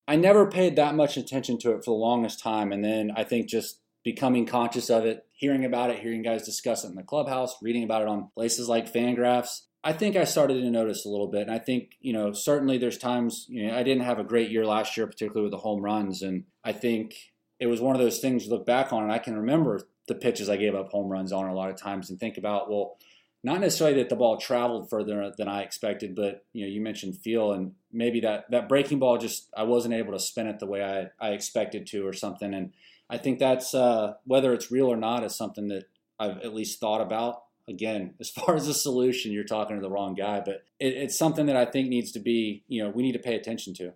[0.06, 2.72] I never paid that much attention to it for the longest time.
[2.72, 6.84] And then I think just becoming conscious of it, hearing about it, hearing guys discuss
[6.84, 10.60] it in the clubhouse, reading about it on places like Fangraphs, I think I started
[10.60, 11.42] to notice a little bit.
[11.42, 14.50] And I think, you know, certainly there's times, you know, I didn't have a great
[14.50, 16.22] year last year, particularly with the home runs.
[16.22, 17.14] And I think
[17.58, 20.14] it was one of those things you look back on and I can remember the
[20.14, 22.96] pitches I gave up home runs on a lot of times and think about, well,
[23.42, 27.18] not necessarily that the ball traveled further than I expected, but you know, you mentioned
[27.18, 30.66] feel and maybe that that breaking ball just I wasn't able to spin it the
[30.66, 32.52] way I, I expected to or something.
[32.52, 32.72] And
[33.08, 35.84] I think that's uh, whether it's real or not is something that
[36.18, 37.42] I've at least thought about.
[37.68, 41.18] Again, as far as a solution, you're talking to the wrong guy, but it, it's
[41.18, 43.92] something that I think needs to be, you know, we need to pay attention to.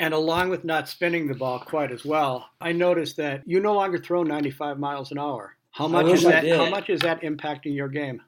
[0.00, 3.74] And along with not spinning the ball quite as well, I noticed that you no
[3.74, 5.56] longer throw 95 miles an hour.
[5.72, 6.48] How much is that?
[6.48, 8.22] How much is that impacting your game?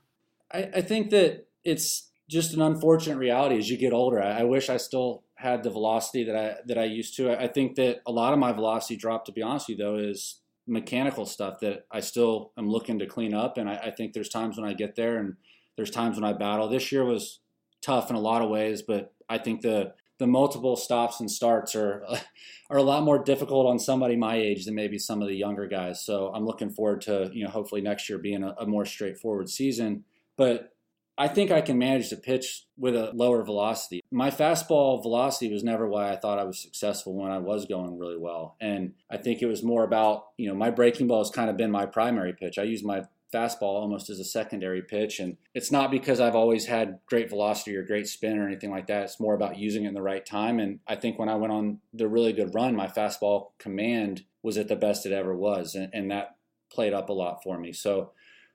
[0.53, 4.23] I, I, think that it's just an unfortunate reality as you get older.
[4.23, 7.31] I, I, wish I still had the velocity that I that I used to.
[7.31, 9.85] I, I think that a lot of my velocity drop, to be honest with you,
[9.85, 13.57] though, is mechanical stuff that I still am looking to clean up.
[13.57, 15.37] And I, I think there's times when I get there, and
[15.77, 16.69] there's times when I battle.
[16.69, 17.39] This year was
[17.81, 21.75] tough in a lot of ways, but I think the the multiple stops and starts
[21.75, 22.07] are
[22.71, 25.67] are a lot more difficult on somebody my age than maybe some of the younger
[25.67, 26.03] guys.
[26.05, 29.51] So I'm looking forward to you know hopefully next year being a, a more straightforward
[29.51, 30.05] season.
[30.37, 30.73] But
[31.19, 34.01] I think I can manage to pitch with a lower velocity.
[34.11, 37.99] My fastball velocity was never why I thought I was successful when I was going
[37.99, 38.57] really well.
[38.61, 41.59] And I think it was more about, you know, my breaking ball has kind of
[41.59, 42.59] been my primary pitch.
[42.59, 45.21] I use my fastball almost as a secondary pitch.
[45.21, 48.87] And it's not because I've always had great velocity or great spin or anything like
[48.89, 49.05] that.
[49.05, 50.61] It's more about using it in the right time.
[50.61, 54.59] And I think when I went on the really good run, my fastball command was
[54.59, 55.75] at the best it ever was.
[55.75, 56.37] And, and that
[56.71, 57.73] played up a lot for me.
[57.73, 58.13] So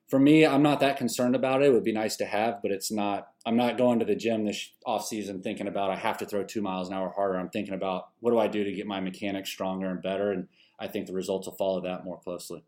[0.09, 1.67] for me, I'm not that concerned about it.
[1.67, 3.27] It would be nice to have, but it's not.
[3.45, 6.43] I'm not going to the gym this off season thinking about I have to throw
[6.43, 7.37] two miles an hour harder.
[7.37, 10.31] I'm thinking about what do I do to get my mechanics stronger and better.
[10.31, 10.47] And
[10.79, 12.63] I think the results will follow that more closely.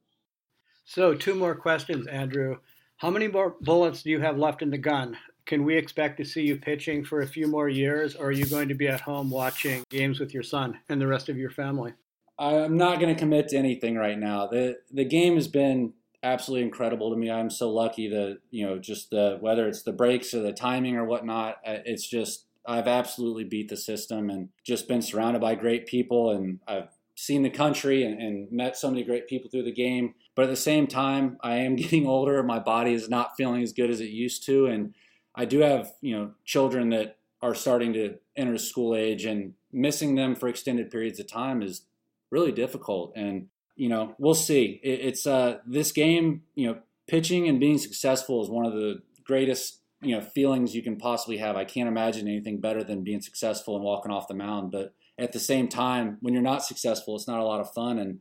[0.90, 2.58] So, two more questions, Andrew.
[2.98, 5.16] How many more bullets do you have left in the gun?
[5.46, 8.48] Can we expect to see you pitching for a few more years, or are you
[8.48, 11.52] going to be at home watching games with your son and the rest of your
[11.52, 11.94] family?
[12.40, 14.48] I'm not going to commit to anything right now.
[14.48, 17.30] the The game has been absolutely incredible to me.
[17.30, 20.96] I'm so lucky that you know just the whether it's the breaks or the timing
[20.96, 21.58] or whatnot.
[21.64, 26.32] Uh, it's just I've absolutely beat the system and just been surrounded by great people,
[26.32, 30.14] and I've seen the country and, and, met so many great people through the game.
[30.36, 32.42] But at the same time, I am getting older.
[32.44, 34.68] My body is not feeling as good as it used to.
[34.68, 34.94] And
[35.36, 40.16] I do have, you know, children that are starting to enter school age and missing
[40.16, 41.84] them for extended periods of time is
[42.32, 43.14] really difficult.
[43.16, 44.80] And, you know, we'll see.
[44.84, 49.02] It, it's uh, this game, you know, pitching and being successful is one of the
[49.24, 51.56] greatest, you know, feelings you can possibly have.
[51.56, 54.72] I can't imagine anything better than being successful and walking off the mound.
[54.72, 58.00] But at the same time, when you're not successful, it's not a lot of fun.
[58.00, 58.20] And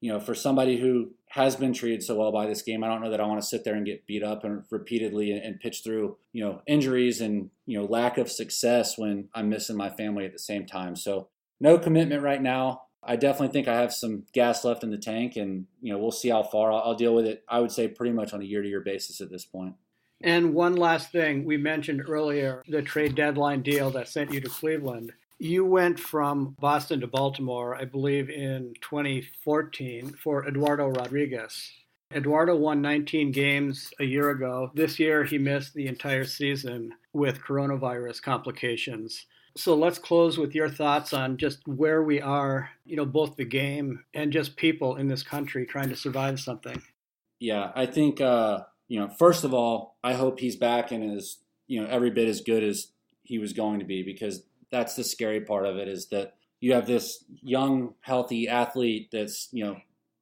[0.00, 3.00] you know, for somebody who has been treated so well by this game, I don't
[3.00, 5.82] know that I want to sit there and get beat up and repeatedly and pitch
[5.84, 10.24] through you know injuries and you know lack of success when I'm missing my family
[10.24, 10.96] at the same time.
[10.96, 11.28] So
[11.60, 12.82] no commitment right now.
[13.02, 16.10] I definitely think I have some gas left in the tank, and you know we'll
[16.10, 17.44] see how far I'll, I'll deal with it.
[17.48, 19.74] I would say pretty much on a year-to-year basis at this point.
[20.22, 24.48] And one last thing, we mentioned earlier the trade deadline deal that sent you to
[24.50, 25.12] Cleveland.
[25.42, 31.72] You went from Boston to Baltimore, I believe, in 2014 for Eduardo Rodriguez.
[32.14, 34.70] Eduardo won 19 games a year ago.
[34.74, 39.24] This year, he missed the entire season with coronavirus complications.
[39.56, 43.46] So let's close with your thoughts on just where we are, you know, both the
[43.46, 46.82] game and just people in this country trying to survive something.
[47.38, 51.38] Yeah, I think, uh, you know, first of all, I hope he's back and is,
[51.66, 52.88] you know, every bit as good as
[53.22, 56.74] he was going to be because that's the scary part of it is that you
[56.74, 59.76] have this young, healthy athlete that's, you know,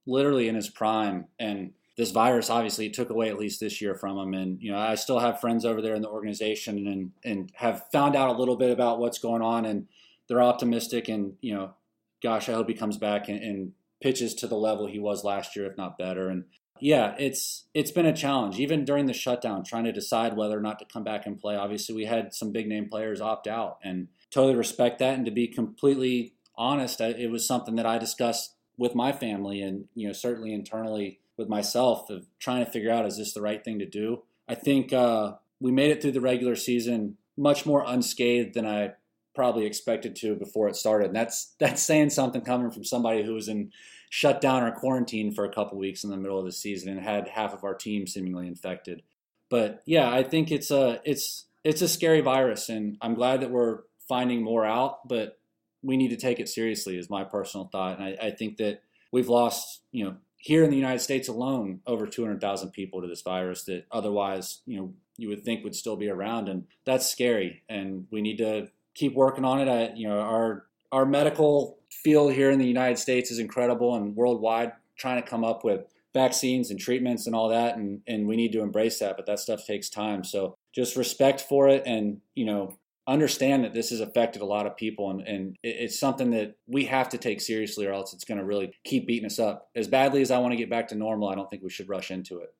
[0.06, 1.26] literally in his prime.
[1.38, 4.34] And this virus obviously took away at least this year from him.
[4.34, 7.86] And, you know, I still have friends over there in the organization and, and have
[7.92, 9.64] found out a little bit about what's going on.
[9.64, 9.88] And
[10.28, 11.08] they're optimistic.
[11.08, 11.74] And, you know,
[12.22, 15.56] gosh, I hope he comes back and, and pitches to the level he was last
[15.56, 16.28] year, if not better.
[16.28, 16.44] And
[16.80, 20.60] yeah, it's it's been a challenge even during the shutdown, trying to decide whether or
[20.60, 21.56] not to come back and play.
[21.56, 25.14] Obviously, we had some big name players opt out, and totally respect that.
[25.14, 29.86] And to be completely honest, it was something that I discussed with my family and,
[29.94, 33.64] you know, certainly internally with myself of trying to figure out is this the right
[33.64, 34.22] thing to do?
[34.48, 38.92] I think uh, we made it through the regular season much more unscathed than I
[39.34, 41.06] probably expected to before it started.
[41.06, 43.70] And that's that's saying something coming from somebody who was in
[44.10, 47.28] shutdown or quarantine for a couple weeks in the middle of the season and had
[47.28, 49.02] half of our team seemingly infected.
[49.50, 53.50] But yeah, I think it's a it's it's a scary virus, and I'm glad that
[53.50, 55.38] we're finding more out, but
[55.82, 57.98] we need to take it seriously, is my personal thought.
[57.98, 61.80] And I, I think that we've lost, you know, here in the United States alone,
[61.86, 65.96] over 200,000 people to this virus that otherwise, you know, you would think would still
[65.96, 67.62] be around, and that's scary.
[67.68, 69.68] And we need to keep working on it.
[69.68, 74.14] I, you know, our our medical field here in the United States is incredible, and
[74.14, 75.82] worldwide, trying to come up with
[76.14, 79.16] vaccines and treatments and all that, and and we need to embrace that.
[79.16, 80.22] But that stuff takes time.
[80.22, 82.76] So just respect for it, and you know,
[83.08, 86.84] understand that this has affected a lot of people and, and it's something that we
[86.84, 89.70] have to take seriously or else it's going to really keep beating us up.
[89.74, 91.88] As badly as i want to get back to normal i don't think we should
[91.88, 92.54] rush into it.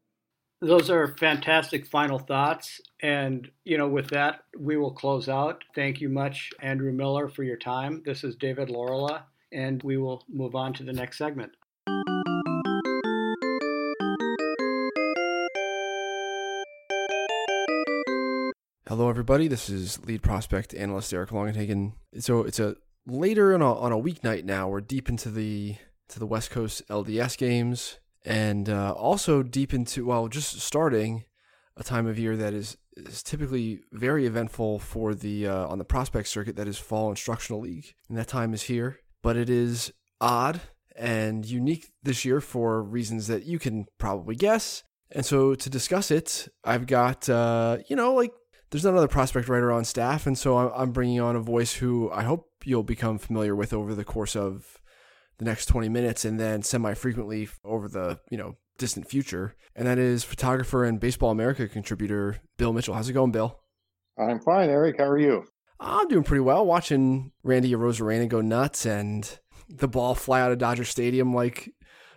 [0.61, 5.63] Those are fantastic final thoughts and you know with that we will close out.
[5.75, 8.03] Thank you much andrew miller for your time.
[8.07, 11.53] This is david laurila and we will move on to the next segment
[18.89, 19.49] Hello, everybody.
[19.49, 21.93] This is lead prospect analyst Eric Longenhagen.
[22.21, 24.67] So it's a later on a, on a weeknight now.
[24.67, 25.77] We're deep into the
[26.09, 31.25] to the West Coast LDS games, and uh, also deep into well, just starting
[31.77, 35.85] a time of year that is is typically very eventful for the uh, on the
[35.85, 36.57] prospect circuit.
[36.57, 39.01] That is fall instructional league, and that time is here.
[39.23, 40.63] But it is odd
[40.97, 44.83] and unique this year for reasons that you can probably guess.
[45.11, 48.33] And so to discuss it, I've got uh, you know like
[48.71, 52.11] there's not another prospect writer on staff, and so I'm bringing on a voice who
[52.11, 54.79] I hope you'll become familiar with over the course of
[55.39, 59.99] the next 20 minutes, and then semi-frequently over the you know distant future, and that
[59.99, 62.95] is photographer and Baseball America contributor Bill Mitchell.
[62.95, 63.61] How's it going, Bill?
[64.19, 64.97] I'm fine, Eric.
[64.99, 65.45] How are you?
[65.81, 66.67] I'm doing pretty well.
[66.67, 71.73] Watching Randy Arozarena go nuts and the ball fly out of Dodger Stadium like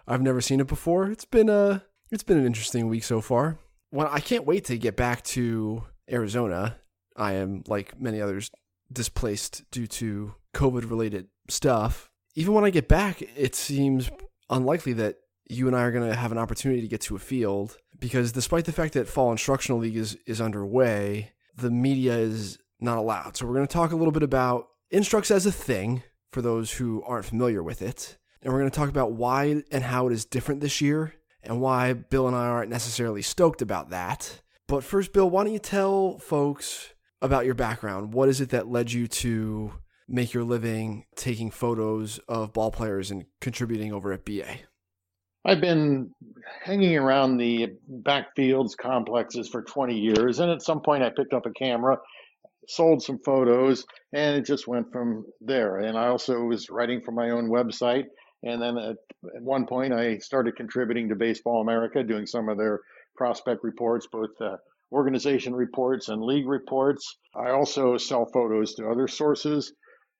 [0.07, 1.09] I've never seen it before.
[1.11, 3.59] It's been a it's been an interesting week so far.
[3.91, 6.77] Well, I can't wait to get back to Arizona.
[7.15, 8.49] I am, like many others,
[8.91, 12.09] displaced due to COVID related stuff.
[12.35, 14.09] Even when I get back, it seems
[14.49, 15.17] unlikely that
[15.49, 18.31] you and I are going to have an opportunity to get to a field because
[18.31, 23.35] despite the fact that fall instructional league is, is underway, the media is not allowed.
[23.35, 26.73] So we're going to talk a little bit about Instructs as a thing for those
[26.73, 28.17] who aren't familiar with it.
[28.41, 31.61] And we're going to talk about why and how it is different this year and
[31.61, 34.41] why Bill and I aren't necessarily stoked about that.
[34.71, 38.13] But first, Bill, why don't you tell folks about your background?
[38.13, 39.73] What is it that led you to
[40.07, 44.59] make your living taking photos of ball players and contributing over at BA?
[45.43, 46.11] I've been
[46.63, 51.45] hanging around the backfields complexes for 20 years, and at some point I picked up
[51.45, 51.97] a camera,
[52.69, 55.79] sold some photos, and it just went from there.
[55.79, 58.05] And I also was writing for my own website,
[58.41, 58.95] and then at,
[59.35, 62.79] at one point I started contributing to Baseball America, doing some of their
[63.21, 64.57] prospect reports, both uh,
[64.91, 67.19] organization reports and league reports.
[67.35, 69.71] I also sell photos to other sources.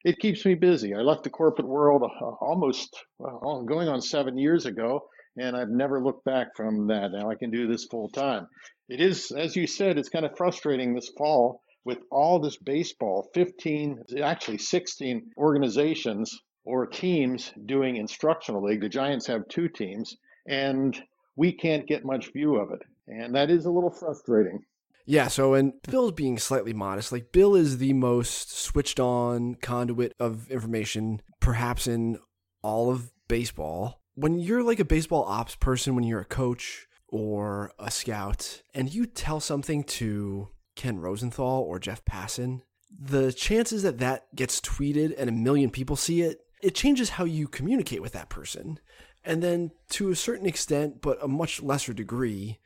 [0.04, 0.94] It keeps me busy.
[0.94, 5.02] I left the corporate world uh, almost well, going on seven years ago,
[5.36, 7.12] and I've never looked back from that.
[7.12, 8.46] Now I can do this full time.
[8.88, 13.32] It is, as you said, it's kind of frustrating this fall with all this baseball
[13.34, 18.82] 15, actually 16 organizations or teams doing instructional league.
[18.82, 20.16] The Giants have two teams,
[20.48, 20.96] and
[21.36, 22.84] we can't get much view of it.
[23.08, 24.64] And that is a little frustrating.
[25.06, 27.12] Yeah, so and Bill's being slightly modest.
[27.12, 32.20] Like Bill is the most switched on conduit of information perhaps in
[32.62, 34.00] all of baseball.
[34.16, 38.94] When you're like a baseball ops person, when you're a coach or a scout, and
[38.94, 45.14] you tell something to Ken Rosenthal or Jeff Passan, the chances that that gets tweeted
[45.18, 48.80] and a million people see it, it changes how you communicate with that person.
[49.24, 52.60] And then to a certain extent, but a much lesser degree,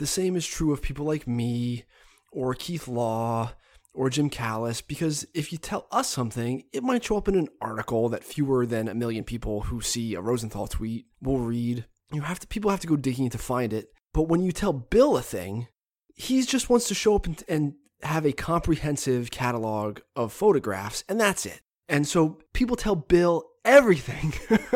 [0.00, 1.84] the same is true of people like me
[2.32, 3.52] or Keith Law
[3.92, 7.48] or Jim Callis, because if you tell us something, it might show up in an
[7.60, 11.84] article that fewer than a million people who see a Rosenthal tweet will read.
[12.12, 13.92] You have to people have to go digging to find it.
[14.14, 15.68] But when you tell Bill a thing,
[16.14, 21.20] he just wants to show up and, and have a comprehensive catalog of photographs, and
[21.20, 21.60] that's it.
[21.90, 24.32] And so people tell Bill everything.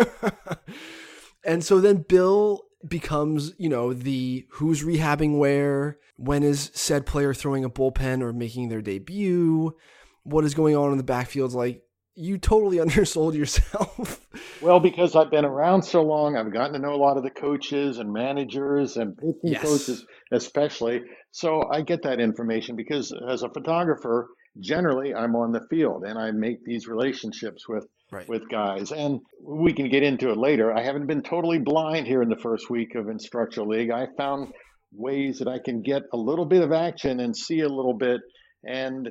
[1.44, 7.34] And so then Bill becomes, you know, the who's rehabbing where, when is said player
[7.34, 9.74] throwing a bullpen or making their debut,
[10.22, 11.54] what is going on in the backfields.
[11.54, 11.82] Like,
[12.14, 14.26] you totally undersold yourself.
[14.60, 17.30] well, because I've been around so long, I've gotten to know a lot of the
[17.30, 19.62] coaches and managers and pitching yes.
[19.62, 21.02] coaches, especially.
[21.30, 26.18] So I get that information because as a photographer, generally I'm on the field and
[26.18, 28.28] I make these relationships with right.
[28.28, 28.92] with guys.
[28.92, 30.72] And we can get into it later.
[30.72, 33.90] I haven't been totally blind here in the first week of Instructional League.
[33.90, 34.52] I found
[34.92, 38.20] ways that I can get a little bit of action and see a little bit.
[38.64, 39.10] And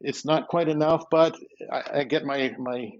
[0.00, 1.36] it's not quite enough, but
[1.70, 2.90] I, I get my, my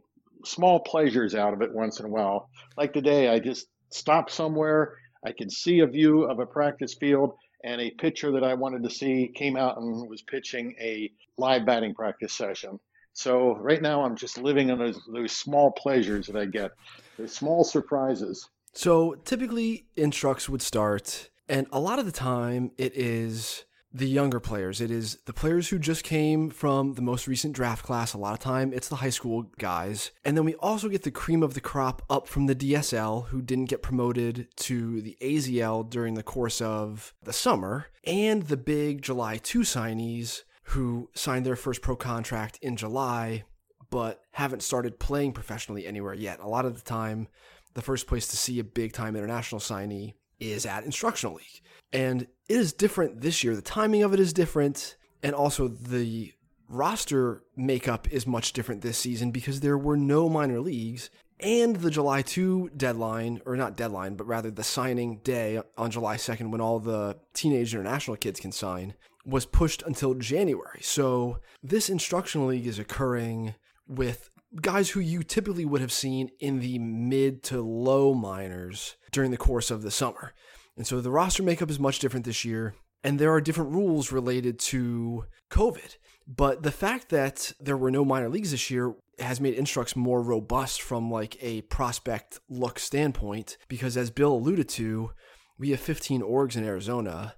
[0.44, 2.48] small pleasures out of it once in a while.
[2.76, 4.96] Like today, I just stopped somewhere.
[5.24, 8.82] I could see a view of a practice field and a pitcher that I wanted
[8.84, 12.78] to see came out and was pitching a live batting practice session.
[13.12, 16.72] So right now I'm just living on those those small pleasures that I get,
[17.18, 18.48] those small surprises.
[18.72, 24.38] So typically instructs would start, and a lot of the time it is the younger
[24.38, 24.80] players.
[24.80, 28.12] It is the players who just came from the most recent draft class.
[28.12, 30.12] A lot of time, it's the high school guys.
[30.24, 33.42] And then we also get the cream of the crop up from the DSL who
[33.42, 39.02] didn't get promoted to the AZL during the course of the summer, and the big
[39.02, 43.44] July 2 signees who signed their first pro contract in July
[43.90, 46.38] but haven't started playing professionally anywhere yet.
[46.40, 47.26] A lot of the time,
[47.74, 51.60] the first place to see a big time international signee is at Instructional League.
[51.92, 53.56] And it is different this year.
[53.56, 54.96] The timing of it is different.
[55.22, 56.32] And also the
[56.68, 61.10] roster makeup is much different this season because there were no minor leagues.
[61.40, 66.16] And the July 2 deadline, or not deadline, but rather the signing day on July
[66.16, 68.94] 2nd when all the teenage international kids can sign,
[69.30, 70.80] was pushed until January.
[70.82, 73.54] So this instructional league is occurring
[73.86, 79.30] with guys who you typically would have seen in the mid to low minors during
[79.30, 80.32] the course of the summer.
[80.76, 82.74] And so the roster makeup is much different this year,
[83.04, 85.96] and there are different rules related to COVID.
[86.26, 90.22] But the fact that there were no minor leagues this year has made Instructs more
[90.22, 95.10] robust from like a prospect look standpoint because as Bill alluded to,
[95.58, 97.34] we have 15 orgs in Arizona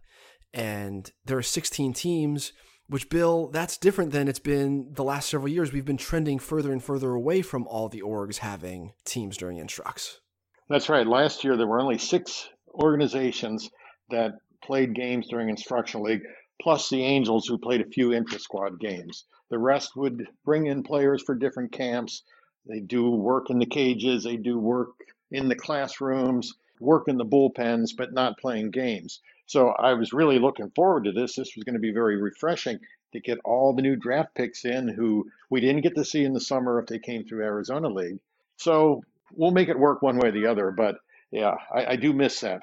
[0.54, 2.52] and there are 16 teams
[2.88, 5.72] which bill that's different than it's been the last several years.
[5.72, 10.20] We've been trending further and further away from all the orgs having teams during instructs.
[10.68, 11.06] That's right.
[11.06, 13.70] Last year there were only six organizations
[14.10, 14.32] that
[14.62, 16.22] played games during instructional league
[16.60, 19.24] plus the angels who played a few intra squad games.
[19.50, 22.22] The rest would bring in players for different camps.
[22.66, 24.24] They do work in the cages.
[24.24, 24.90] They do work
[25.30, 29.20] in the classrooms work in the bullpens but not playing games
[29.52, 31.36] so I was really looking forward to this.
[31.36, 32.80] This was going to be very refreshing
[33.12, 36.32] to get all the new draft picks in who we didn't get to see in
[36.32, 38.18] the summer if they came through Arizona League.
[38.56, 39.02] So
[39.34, 40.70] we'll make it work one way or the other.
[40.70, 40.96] But
[41.30, 42.62] yeah, I, I do miss that.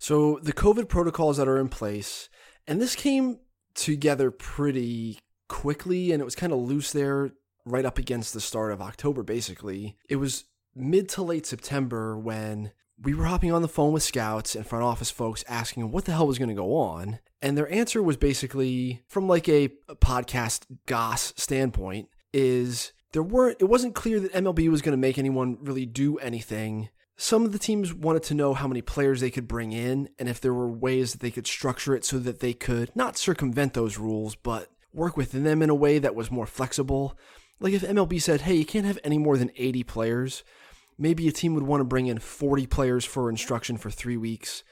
[0.00, 2.28] So the COVID protocols that are in place,
[2.66, 3.38] and this came
[3.74, 7.30] together pretty quickly and it was kind of loose there
[7.64, 9.96] right up against the start of October, basically.
[10.08, 12.72] It was mid to late September when
[13.02, 16.12] we were hopping on the phone with scouts and front office folks asking what the
[16.12, 17.18] hell was going to go on.
[17.42, 19.70] And their answer was basically from like a,
[20.00, 25.18] podcast goss standpoint is there weren't it wasn't clear that MLB was going to make
[25.18, 26.88] anyone really do anything.
[27.16, 30.28] Some of the teams wanted to know how many players they could bring in and
[30.28, 33.74] if there were ways that they could structure it so that they could not circumvent
[33.74, 37.18] those rules, but work within them in a way that was more flexible.
[37.58, 40.44] Like if MLB said, "Hey, you can't have any more than 80 players."
[40.98, 44.62] Maybe a team would want to bring in 40 players for instruction for three weeks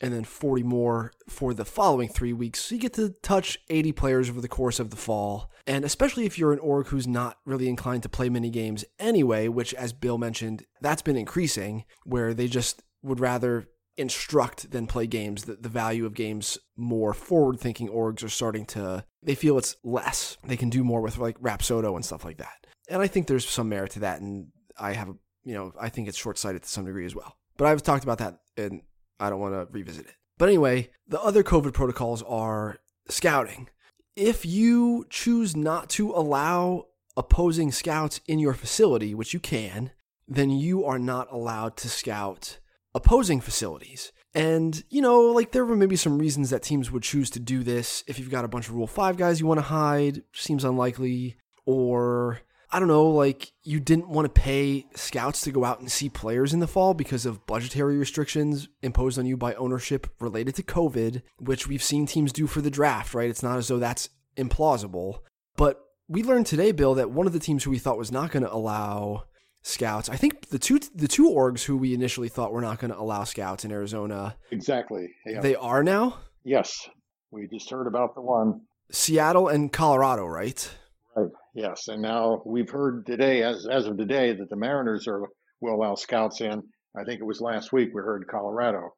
[0.00, 2.60] and then 40 more for the following three weeks.
[2.60, 5.50] So you get to touch 80 players over the course of the fall.
[5.66, 9.48] And especially if you're an org who's not really inclined to play many games anyway,
[9.48, 15.06] which, as Bill mentioned, that's been increasing, where they just would rather instruct than play
[15.06, 15.44] games.
[15.44, 19.76] The, the value of games, more forward thinking orgs are starting to, they feel it's
[19.84, 20.36] less.
[20.44, 22.66] They can do more with like Rapsodo and stuff like that.
[22.90, 24.20] And I think there's some merit to that.
[24.20, 25.14] And I have a
[25.44, 27.36] you know, I think it's short sighted to some degree as well.
[27.56, 28.82] But I've talked about that and
[29.20, 30.14] I don't want to revisit it.
[30.38, 32.78] But anyway, the other COVID protocols are
[33.08, 33.68] scouting.
[34.16, 36.86] If you choose not to allow
[37.16, 39.92] opposing scouts in your facility, which you can,
[40.26, 42.58] then you are not allowed to scout
[42.94, 44.12] opposing facilities.
[44.34, 47.62] And, you know, like there were maybe some reasons that teams would choose to do
[47.62, 48.02] this.
[48.08, 51.36] If you've got a bunch of Rule 5 guys you want to hide, seems unlikely.
[51.66, 52.40] Or
[52.74, 56.08] I don't know, like you didn't want to pay scouts to go out and see
[56.08, 60.64] players in the fall because of budgetary restrictions imposed on you by ownership related to
[60.64, 63.30] COVID, which we've seen teams do for the draft, right?
[63.30, 65.20] It's not as though that's implausible.
[65.56, 68.32] But we learned today, Bill, that one of the teams who we thought was not
[68.32, 69.26] going to allow
[69.62, 72.92] scouts, I think the two the two orgs who we initially thought were not going
[72.92, 74.36] to allow scouts in Arizona.
[74.50, 75.10] Exactly.
[75.24, 75.40] Yeah.
[75.40, 76.18] They are now?
[76.42, 76.88] Yes.
[77.30, 78.62] We just heard about the one.
[78.90, 80.68] Seattle and Colorado, right?
[81.14, 81.30] Right.
[81.54, 85.22] Yes, and now we've heard today, as as of today, that the Mariners are
[85.60, 86.62] will allow scouts in.
[86.96, 88.90] I think it was last week we heard Colorado.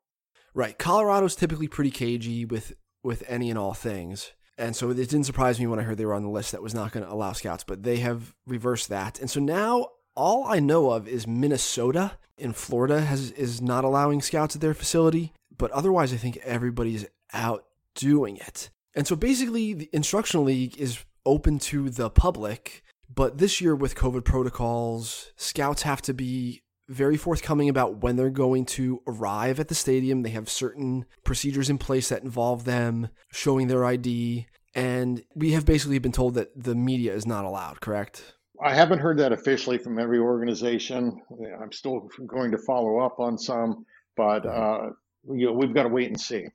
[0.54, 5.24] Right, Colorado's typically pretty cagey with with any and all things, and so it didn't
[5.24, 7.12] surprise me when I heard they were on the list that was not going to
[7.12, 11.26] allow scouts, but they have reversed that, and so now all I know of is
[11.26, 16.38] Minnesota in Florida has is not allowing scouts at their facility, but otherwise I think
[16.38, 18.70] everybody's out doing it.
[18.94, 22.82] And so basically, the instructional league is open to the public.
[23.14, 28.30] But this year, with COVID protocols, scouts have to be very forthcoming about when they're
[28.30, 30.22] going to arrive at the stadium.
[30.22, 34.46] They have certain procedures in place that involve them showing their ID.
[34.74, 38.34] And we have basically been told that the media is not allowed, correct?
[38.62, 41.20] I haven't heard that officially from every organization.
[41.60, 43.84] I'm still going to follow up on some,
[44.16, 44.90] but uh,
[45.34, 46.46] you know, we've got to wait and see.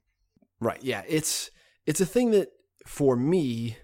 [0.59, 0.81] Right.
[0.83, 1.03] Yeah.
[1.07, 1.51] It's
[1.85, 2.49] it's a thing that
[2.85, 3.77] for me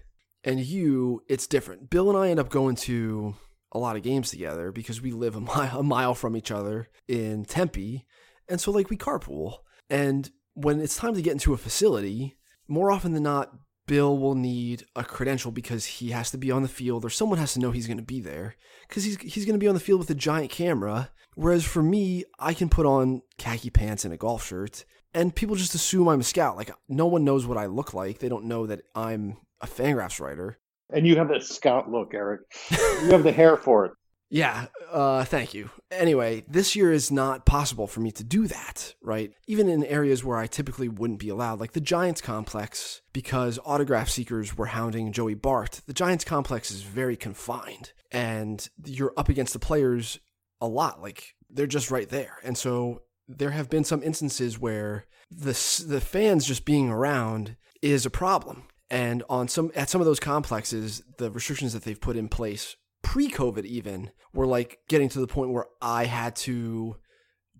[0.44, 1.90] and you, it's different.
[1.90, 3.34] Bill and I end up going to
[3.72, 6.88] a lot of games together because we live a mile, a mile from each other
[7.06, 8.06] in Tempe.
[8.48, 9.58] And so, like, we carpool.
[9.90, 12.36] And when it's time to get into a facility,
[12.66, 13.52] more often than not,
[13.86, 17.38] Bill will need a credential because he has to be on the field or someone
[17.38, 18.54] has to know he's going to be there
[18.86, 21.10] because he's, he's going to be on the field with a giant camera.
[21.34, 24.84] Whereas for me, I can put on khaki pants and a golf shirt
[25.14, 26.56] and people just assume I'm a scout.
[26.56, 28.18] Like, no one knows what I look like.
[28.18, 30.58] They don't know that I'm a Fangraphs writer.
[30.90, 32.40] And you have that scout look, Eric.
[32.70, 33.92] you have the hair for it.
[34.30, 35.70] Yeah, uh, thank you.
[35.90, 39.32] Anyway, this year is not possible for me to do that, right?
[39.46, 44.10] Even in areas where I typically wouldn't be allowed, like the Giants complex, because autograph
[44.10, 45.80] seekers were hounding Joey Bart.
[45.86, 50.20] The Giants complex is very confined, and you're up against the players
[50.60, 51.00] a lot.
[51.00, 52.36] Like, they're just right there.
[52.44, 58.06] And so there have been some instances where the, the fans just being around is
[58.06, 58.64] a problem.
[58.90, 62.76] And on some at some of those complexes, the restrictions that they've put in place
[63.02, 66.96] pre-COVID even were like getting to the point where I had to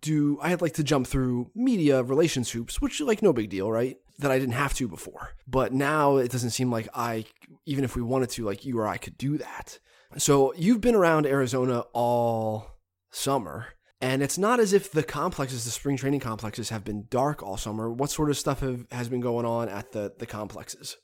[0.00, 3.70] do I had like to jump through media relations hoops, which like no big deal,
[3.70, 3.96] right?
[4.20, 5.32] That I didn't have to before.
[5.46, 7.26] But now it doesn't seem like I
[7.66, 9.78] even if we wanted to, like you or I could do that.
[10.16, 12.78] So you've been around Arizona all
[13.10, 13.66] summer.
[14.00, 17.56] And it's not as if the complexes, the spring training complexes, have been dark all
[17.56, 17.90] summer.
[17.90, 20.96] What sort of stuff have, has been going on at the, the complexes?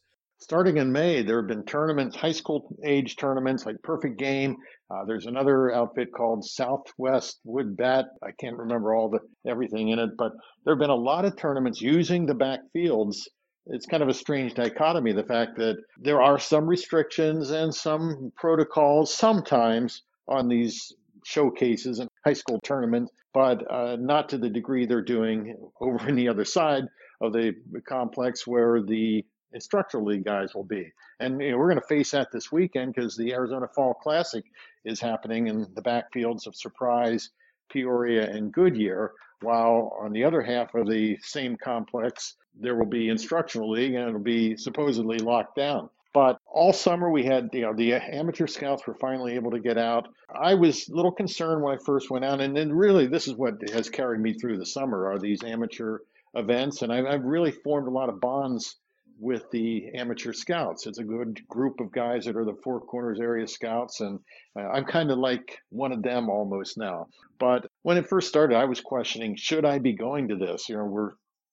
[0.44, 4.56] starting in May, there have been tournaments, high school age tournaments like Perfect Game.
[4.90, 8.06] Uh, there's another outfit called Southwest Wood Bat.
[8.22, 9.20] I can't remember all the
[9.50, 10.32] everything in it, but
[10.64, 13.26] there have been a lot of tournaments using the back fields.
[13.68, 18.30] It's kind of a strange dichotomy, the fact that there are some restrictions and some
[18.36, 20.92] protocols sometimes on these
[21.24, 26.14] showcases and high school tournament, but uh, not to the degree they're doing over in
[26.14, 26.84] the other side
[27.20, 27.54] of the
[27.86, 30.92] complex where the instructional league guys will be.
[31.20, 34.44] And you know, we're going to face that this weekend because the Arizona Fall Classic
[34.84, 37.30] is happening in the backfields of Surprise,
[37.70, 39.12] Peoria, and Goodyear.
[39.40, 44.08] While on the other half of the same complex, there will be instructional league and
[44.08, 45.90] it'll be supposedly locked down.
[46.14, 49.76] But all summer we had, you know, the amateur scouts were finally able to get
[49.76, 50.06] out.
[50.32, 53.34] I was a little concerned when I first went out, and then really this is
[53.34, 55.98] what has carried me through the summer are these amateur
[56.34, 58.76] events, and I've, I've really formed a lot of bonds
[59.18, 60.86] with the amateur scouts.
[60.86, 64.20] It's a good group of guys that are the Four Corners area scouts, and
[64.56, 67.08] uh, I'm kind of like one of them almost now.
[67.40, 70.68] But when it first started, I was questioning should I be going to this?
[70.68, 71.12] You know, we're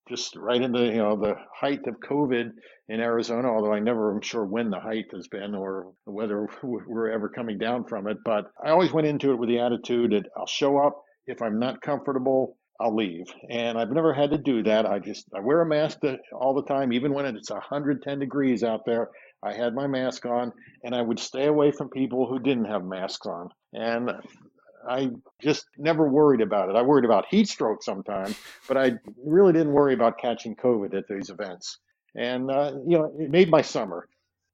[0.09, 2.51] just right in the you know the height of COVID
[2.91, 3.47] in Arizona.
[3.47, 7.57] Although I never am sure when the height has been or whether we're ever coming
[7.57, 8.17] down from it.
[8.25, 11.57] But I always went into it with the attitude that I'll show up if I'm
[11.57, 12.57] not comfortable.
[12.81, 13.27] I'll leave.
[13.49, 14.85] And I've never had to do that.
[14.85, 15.99] I just I wear a mask
[16.33, 19.09] all the time, even when it's 110 degrees out there.
[19.43, 20.51] I had my mask on,
[20.83, 23.49] and I would stay away from people who didn't have masks on.
[23.73, 24.11] And
[24.87, 25.11] I
[25.41, 26.75] just never worried about it.
[26.75, 28.35] I worried about heat stroke sometimes,
[28.67, 31.77] but I really didn't worry about catching COVID at these events.
[32.15, 34.07] And uh, you know, it made my summer.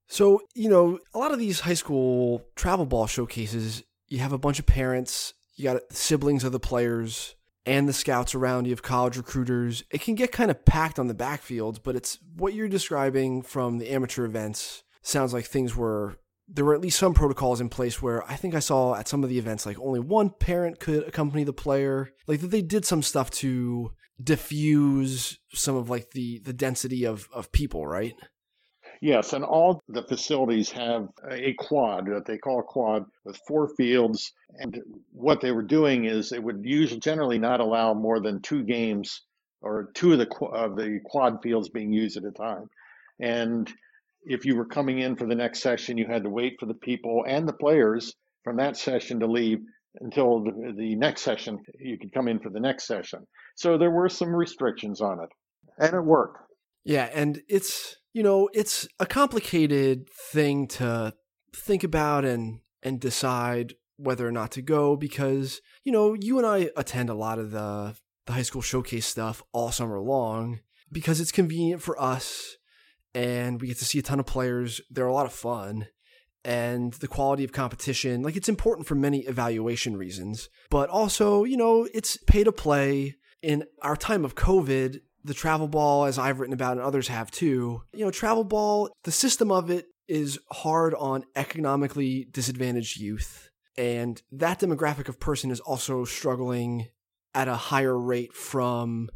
[0.08, 4.38] So you know, a lot of these high school travel ball showcases, you have a
[4.38, 7.36] bunch of parents, you got siblings of the players
[7.66, 9.84] and the scouts around you have college recruiters.
[9.92, 13.78] It can get kind of packed on the backfield, but it's what you're describing from
[13.78, 18.02] the amateur events sounds like things were there were at least some protocols in place
[18.02, 21.06] where I think I saw at some of the events like only one parent could
[21.06, 22.14] accompany the player.
[22.26, 23.92] Like that they did some stuff to
[24.22, 28.14] diffuse some of like the the density of of people, right?
[29.00, 34.34] Yes, and all the facilities have a quad that they call quad with four fields.
[34.60, 38.64] And what they were doing is it would usually generally not allow more than two
[38.64, 39.22] games
[39.62, 42.70] or two of the of the quad fields being used at a time.
[43.20, 43.72] And
[44.24, 46.74] if you were coming in for the next session, you had to wait for the
[46.74, 49.60] people and the players from that session to leave
[50.02, 51.60] until the, the next session.
[51.80, 53.20] You could come in for the next session.
[53.56, 55.30] So there were some restrictions on it,
[55.80, 56.40] and it worked.
[56.84, 61.14] Yeah, and it's you know, it's a complicated thing to
[61.56, 66.48] think about and and decide whether or not to go because, you know, you and
[66.48, 67.96] I attend a lot of the
[68.26, 70.60] the high school showcase stuff all summer long
[70.92, 72.58] because it's convenient for us
[73.14, 74.82] and we get to see a ton of players.
[74.90, 75.88] They're a lot of fun
[76.48, 78.24] and the quality of competition.
[78.24, 83.16] Like it's important for many evaluation reasons, but also, you know, it's pay to play.
[83.44, 87.30] In our time of COVID, the travel ball, as I've written about and others have
[87.30, 93.50] too, you know, travel ball, the system of it is hard on economically disadvantaged youth.
[93.78, 96.88] And that demographic of person is also struggling
[97.36, 99.10] at a higher rate from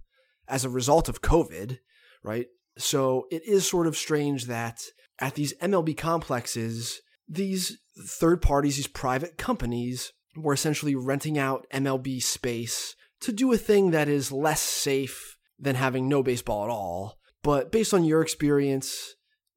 [0.48, 1.80] as a result of COVID,
[2.24, 2.48] right?
[2.78, 4.84] So it is sort of strange that
[5.18, 12.22] at these MLB complexes, these third parties, these private companies, were essentially renting out MLB
[12.22, 17.18] space to do a thing that is less safe than having no baseball at all.
[17.44, 19.16] But based on your experience,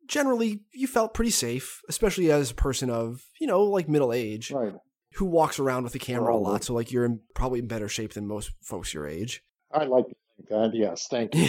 [0.08, 4.50] generally you felt pretty safe, especially as a person of, you know, like middle age
[4.50, 4.74] Right.
[5.14, 6.64] who walks around with a camera a lot.
[6.64, 9.42] So like you're in, probably in better shape than most folks your age.
[9.72, 10.74] I like to think that.
[10.74, 11.48] Yes, thank you.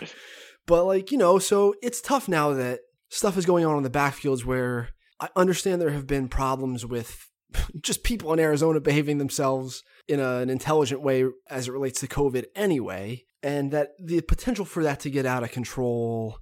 [0.66, 3.90] but like, you know, so it's tough now that stuff is going on in the
[3.90, 4.88] backfields where
[5.22, 7.30] I understand there have been problems with
[7.80, 12.08] just people in Arizona behaving themselves in a, an intelligent way as it relates to
[12.08, 16.38] COVID anyway, and that the potential for that to get out of control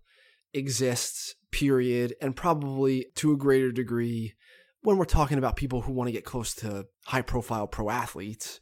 [0.55, 4.35] exists, period, and probably to a greater degree
[4.83, 8.61] when we're talking about people who want to get close to high profile pro athletes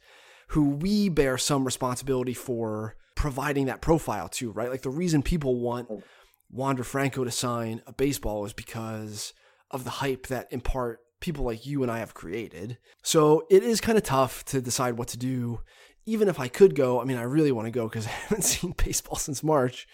[0.49, 4.69] who we bear some responsibility for providing that profile to, right?
[4.69, 5.87] Like the reason people want
[6.49, 9.33] Wander Franco to sign a baseball is because
[9.71, 12.77] of the hype that in part people like you and I have created.
[13.03, 15.61] So it is kind of tough to decide what to do.
[16.05, 18.43] Even if I could go, I mean, I really want to go because I haven't
[18.43, 19.87] seen baseball since March.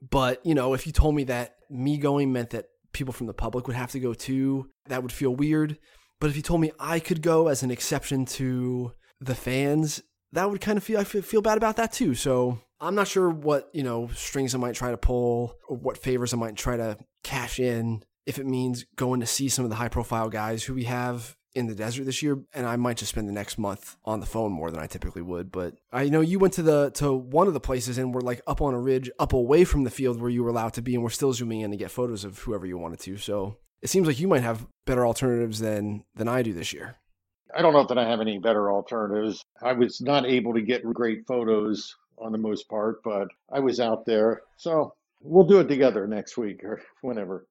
[0.00, 3.34] But, you know, if you told me that me going meant that people from the
[3.34, 5.78] public would have to go too, that would feel weird.
[6.20, 10.02] But if you told me I could go as an exception to the fans,
[10.32, 12.14] that would kind of feel I feel feel bad about that too.
[12.14, 15.98] So I'm not sure what you know strings I might try to pull or what
[15.98, 19.70] favors I might try to cash in if it means going to see some of
[19.70, 22.96] the high profile guys who we have in the desert this year and I might
[22.96, 26.08] just spend the next month on the phone more than I typically would but I
[26.08, 28.72] know you went to the to one of the places and were like up on
[28.72, 31.10] a ridge up away from the field where you were allowed to be and we're
[31.10, 34.20] still zooming in to get photos of whoever you wanted to so it seems like
[34.20, 36.96] you might have better alternatives than than I do this year
[37.54, 39.44] I don't know that I have any better alternatives.
[39.62, 43.80] I was not able to get great photos on the most part, but I was
[43.80, 44.42] out there.
[44.56, 47.46] So we'll do it together next week or whenever.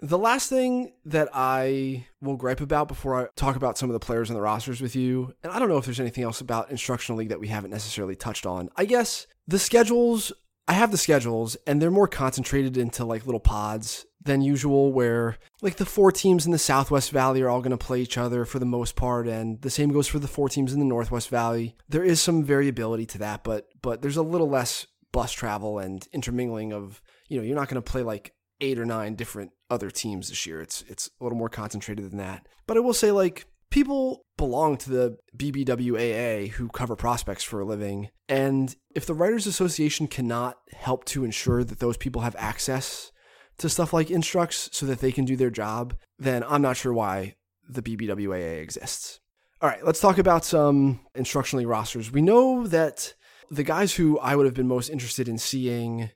[0.00, 4.00] The last thing that I will gripe about before I talk about some of the
[4.00, 6.70] players and the rosters with you, and I don't know if there's anything else about
[6.70, 8.68] instructional league that we haven't necessarily touched on.
[8.76, 10.32] I guess the schedules,
[10.68, 15.36] I have the schedules, and they're more concentrated into like little pods than usual, where
[15.62, 18.44] like the four teams in the Southwest Valley are all going to play each other
[18.44, 21.28] for the most part, and the same goes for the four teams in the Northwest
[21.28, 21.74] Valley.
[21.88, 26.06] There is some variability to that, but but there's a little less bus travel and
[26.12, 29.90] intermingling of you know you're not going to play like eight or nine different other
[29.90, 30.60] teams this year.
[30.60, 32.46] It's it's a little more concentrated than that.
[32.66, 37.64] But I will say like people belong to the BBWAA who cover prospects for a
[37.64, 43.12] living, and if the Writers Association cannot help to ensure that those people have access
[43.58, 46.92] to stuff like Instructs so that they can do their job, then I'm not sure
[46.92, 47.34] why
[47.68, 49.20] the BBWAA exists.
[49.60, 52.12] All right, let's talk about some instructionally rosters.
[52.12, 53.14] We know that
[53.50, 56.10] the guys who I would have been most interested in seeing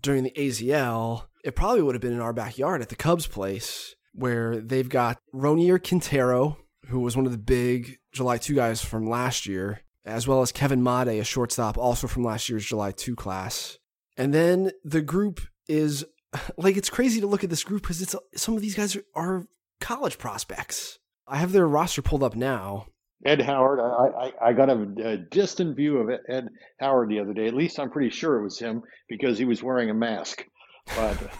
[0.00, 3.94] during the AZL, it probably would have been in our backyard at the Cubs place,
[4.12, 9.08] where they've got Ronier Quintero, who was one of the big July 2 guys from
[9.08, 13.14] last year, as well as Kevin Made, a shortstop, also from last year's July 2
[13.14, 13.78] class.
[14.16, 16.04] And then the group is
[16.56, 19.04] like it's crazy to look at this group because it's some of these guys are,
[19.14, 19.46] are
[19.80, 20.98] college prospects.
[21.26, 22.86] I have their roster pulled up now.
[23.24, 27.32] Ed Howard, I, I, I got a, a distant view of Ed Howard the other
[27.32, 27.46] day.
[27.46, 30.44] At least I'm pretty sure it was him because he was wearing a mask.
[30.86, 31.30] But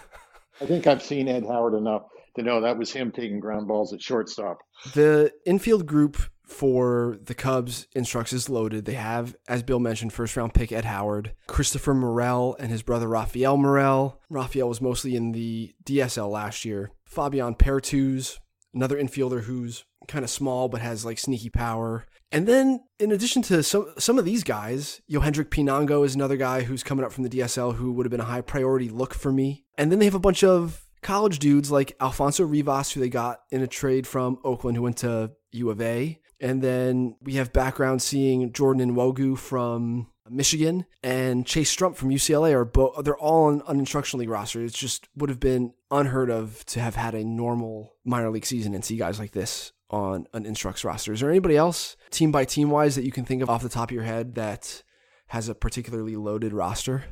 [0.60, 2.02] I think I've seen Ed Howard enough
[2.36, 4.58] to know that was him taking ground balls at shortstop.
[4.94, 6.16] The infield group
[6.46, 8.84] for the Cubs instructs is loaded.
[8.84, 13.08] They have, as Bill mentioned, first round pick Ed Howard, Christopher Morel, and his brother
[13.08, 14.20] Rafael Morel.
[14.28, 16.90] Rafael was mostly in the DSL last year.
[17.04, 18.38] Fabian Pertuz,
[18.74, 22.06] another infielder who's kind of small but has like sneaky power.
[22.34, 26.62] And then, in addition to some some of these guys, Yohendrick Pinango is another guy
[26.62, 29.30] who's coming up from the DSL who would have been a high priority look for
[29.30, 29.64] me.
[29.78, 33.42] And then they have a bunch of college dudes like Alfonso Rivas, who they got
[33.52, 36.18] in a trade from Oakland, who went to U of A.
[36.40, 42.52] And then we have background seeing Jordan Nwogu from Michigan and Chase Strump from UCLA
[42.52, 44.64] are both they're all on an instructional league roster.
[44.64, 48.74] It just would have been unheard of to have had a normal minor league season
[48.74, 51.12] and see guys like this on an instructs roster.
[51.12, 53.68] Is there anybody else team by team wise that you can think of off the
[53.68, 54.82] top of your head that
[55.28, 57.04] has a particularly loaded roster?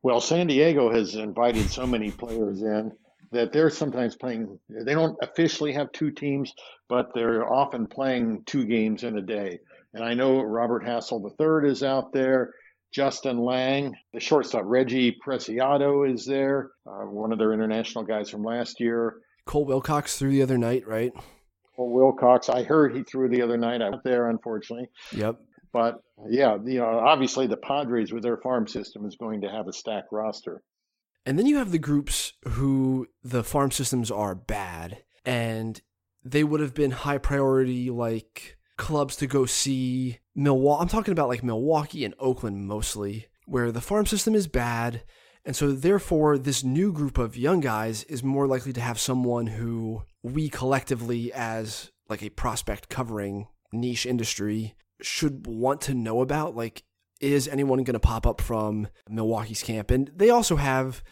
[0.00, 2.92] Well, San Diego has invited so many players in
[3.32, 4.58] that they're sometimes playing.
[4.68, 6.54] They don't officially have two teams,
[6.88, 9.58] but they're often playing two games in a day.
[9.92, 12.54] And I know Robert Hassell III is out there.
[12.92, 18.44] Justin Lang, the shortstop Reggie Preciado is there, uh, one of their international guys from
[18.44, 19.16] last year.
[19.44, 21.12] Cole Wilcox threw the other night, right?
[21.88, 23.82] Wilcox, I heard he threw the other night.
[23.82, 24.88] I went there, unfortunately.
[25.12, 25.36] Yep.
[25.72, 29.68] But yeah, you know, obviously the Padres with their farm system is going to have
[29.68, 30.62] a stacked roster.
[31.24, 35.80] And then you have the groups who the farm systems are bad and
[36.24, 40.82] they would have been high priority like clubs to go see Milwaukee.
[40.82, 45.02] I'm talking about like Milwaukee and Oakland mostly, where the farm system is bad.
[45.44, 49.46] And so, therefore, this new group of young guys is more likely to have someone
[49.46, 56.56] who we collectively, as like a prospect covering niche industry, should want to know about.
[56.56, 56.82] Like,
[57.20, 59.90] is anyone going to pop up from Milwaukee's camp?
[59.90, 61.02] And they also have,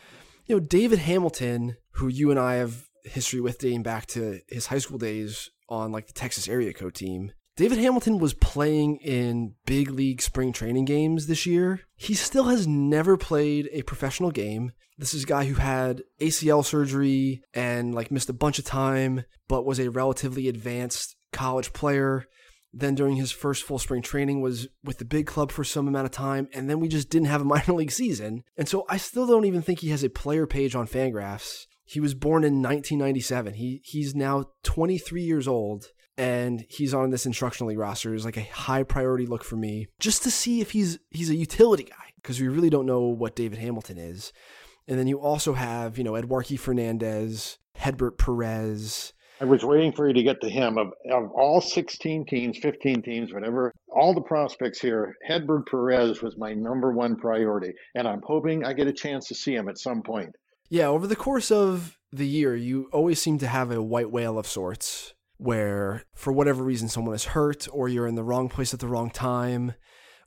[0.46, 4.66] you know, David Hamilton, who you and I have history with dating back to his
[4.66, 7.32] high school days on like the Texas area code team.
[7.58, 11.80] David Hamilton was playing in big league spring training games this year.
[11.96, 14.70] He still has never played a professional game.
[14.96, 19.24] This is a guy who had ACL surgery and like missed a bunch of time,
[19.48, 22.26] but was a relatively advanced college player.
[22.72, 26.04] Then during his first full spring training was with the big club for some amount
[26.04, 28.44] of time, and then we just didn't have a minor league season.
[28.56, 31.66] And so I still don't even think he has a player page on Fangraphs.
[31.84, 33.54] He was born in 1997.
[33.54, 35.88] He he's now 23 years old
[36.18, 39.86] and he's on this instructional league roster is like a high priority look for me
[40.00, 43.36] just to see if he's he's a utility guy because we really don't know what
[43.36, 44.32] David Hamilton is.
[44.88, 49.12] And then you also have, you know, Eduarqui Fernandez, Hedbert Perez.
[49.40, 50.78] I was waiting for you to get to him.
[50.78, 56.36] Of, of all 16 teams, 15 teams, whatever, all the prospects here, Hedbert Perez was
[56.36, 57.72] my number one priority.
[57.94, 60.34] And I'm hoping I get a chance to see him at some point.
[60.70, 64.38] Yeah, over the course of the year, you always seem to have a white whale
[64.38, 68.74] of sorts where for whatever reason someone is hurt or you're in the wrong place
[68.74, 69.72] at the wrong time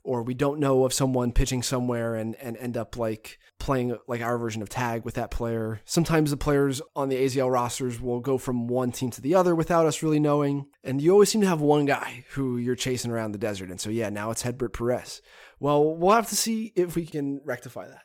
[0.04, 4.20] or we don't know of someone pitching somewhere and, and end up like playing like
[4.20, 5.80] our version of tag with that player.
[5.84, 9.54] Sometimes the players on the AZL rosters will go from one team to the other
[9.54, 10.66] without us really knowing.
[10.82, 13.70] And you always seem to have one guy who you're chasing around the desert.
[13.70, 15.22] And so, yeah, now it's Hedbert Perez.
[15.60, 18.02] Well, we'll have to see if we can rectify that.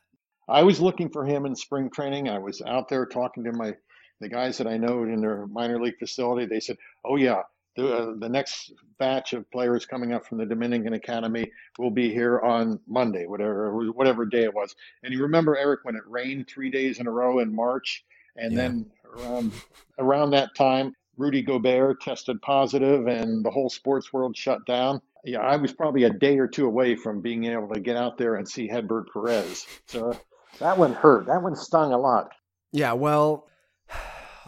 [0.48, 2.30] I was looking for him in spring training.
[2.30, 3.74] I was out there talking to my
[4.20, 7.44] the guys that I know in their minor league facility, they said, "Oh yeah,
[7.76, 12.12] the uh, the next batch of players coming up from the Dominican Academy will be
[12.12, 16.48] here on Monday, whatever whatever day it was." And you remember Eric when it rained
[16.48, 18.06] three days in a row in March,
[18.36, 18.58] and yeah.
[18.58, 19.52] then around
[20.00, 25.02] around that time, Rudy Gobert tested positive, and the whole sports world shut down.
[25.24, 28.18] Yeah, I was probably a day or two away from being able to get out
[28.18, 29.66] there and see Hedbert Perez.
[29.86, 30.18] So
[30.60, 31.26] that one hurt.
[31.26, 32.32] That one stung a lot.
[32.72, 33.48] Yeah, well,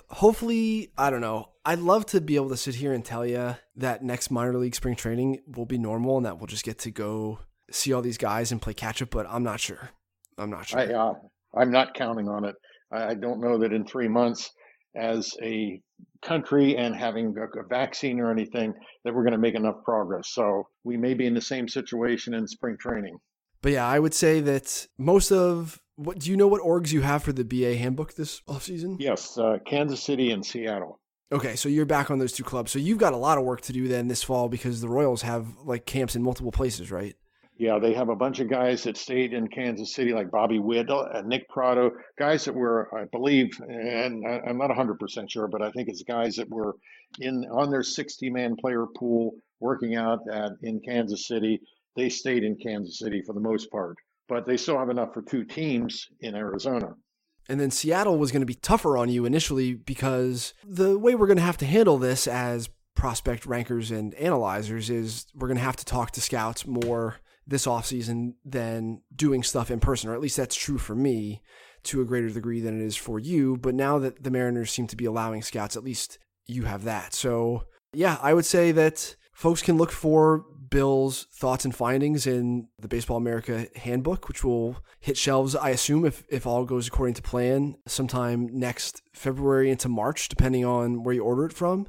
[0.10, 1.49] hopefully, I don't know.
[1.66, 4.76] I'd love to be able to sit here and tell you that next minor league
[4.76, 7.39] spring training will be normal and that we'll just get to go
[7.72, 9.91] see all these guys and play catch up, but I'm not sure.
[10.38, 10.80] I'm not sure.
[10.80, 11.14] I, uh,
[11.55, 12.55] I'm not counting on it.
[12.91, 14.49] I, don't know that in three months,
[14.95, 15.80] as a
[16.24, 20.30] country and having a, a vaccine or anything, that we're going to make enough progress.
[20.32, 23.18] So we may be in the same situation in spring training.
[23.62, 27.01] But yeah, I would say that most of what do you know what orgs you
[27.01, 28.95] have for the BA handbook this offseason?
[28.99, 30.99] Yes, uh, Kansas City and Seattle.
[31.31, 32.71] Okay, so you're back on those two clubs.
[32.71, 35.21] So you've got a lot of work to do then this fall because the Royals
[35.23, 37.15] have like camps in multiple places, right?
[37.57, 40.89] Yeah, they have a bunch of guys that stayed in Kansas City, like Bobby Witt,
[40.89, 45.69] and Nick Pratto, guys that were, I believe, and I'm not 100% sure, but I
[45.71, 46.77] think it's guys that were
[47.19, 51.59] in on their 60 man player pool working out at in Kansas City.
[51.97, 53.97] They stayed in Kansas City for the most part
[54.30, 56.93] but they still have enough for two teams in Arizona.
[57.49, 61.27] And then Seattle was going to be tougher on you initially because the way we're
[61.27, 65.63] going to have to handle this as prospect rankers and analyzers is we're going to
[65.63, 67.17] have to talk to scouts more
[67.47, 71.41] this offseason than doing stuff in person, or at least that's true for me
[71.82, 73.57] to a greater degree than it is for you.
[73.57, 77.13] But now that the Mariners seem to be allowing scouts, at least you have that.
[77.13, 77.63] So,
[77.93, 82.88] yeah, I would say that folks can look for Bill's thoughts and findings in the
[82.88, 87.22] Baseball America handbook, which will hit shelves, I assume, if, if all goes according to
[87.22, 91.88] plan, sometime next February into March, depending on where you order it from.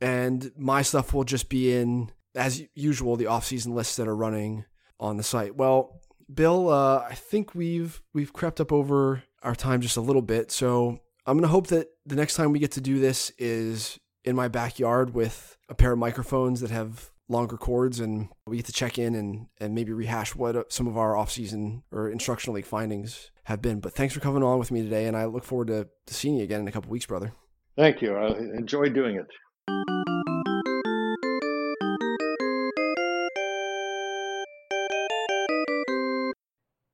[0.00, 4.64] And my stuff will just be in, as usual, the off-season lists that are running
[4.98, 5.56] on the site.
[5.56, 6.00] Well,
[6.32, 10.52] Bill, uh, I think we've we've crept up over our time just a little bit,
[10.52, 14.36] so I'm gonna hope that the next time we get to do this is in
[14.36, 18.72] my backyard with a pair of microphones that have longer cords and we get to
[18.72, 22.66] check in and, and maybe rehash what uh, some of our off-season or instructional league
[22.66, 23.80] findings have been.
[23.80, 26.36] But thanks for coming on with me today, and I look forward to, to seeing
[26.36, 27.32] you again in a couple weeks, brother.
[27.76, 28.14] Thank you.
[28.14, 29.26] I enjoyed doing it.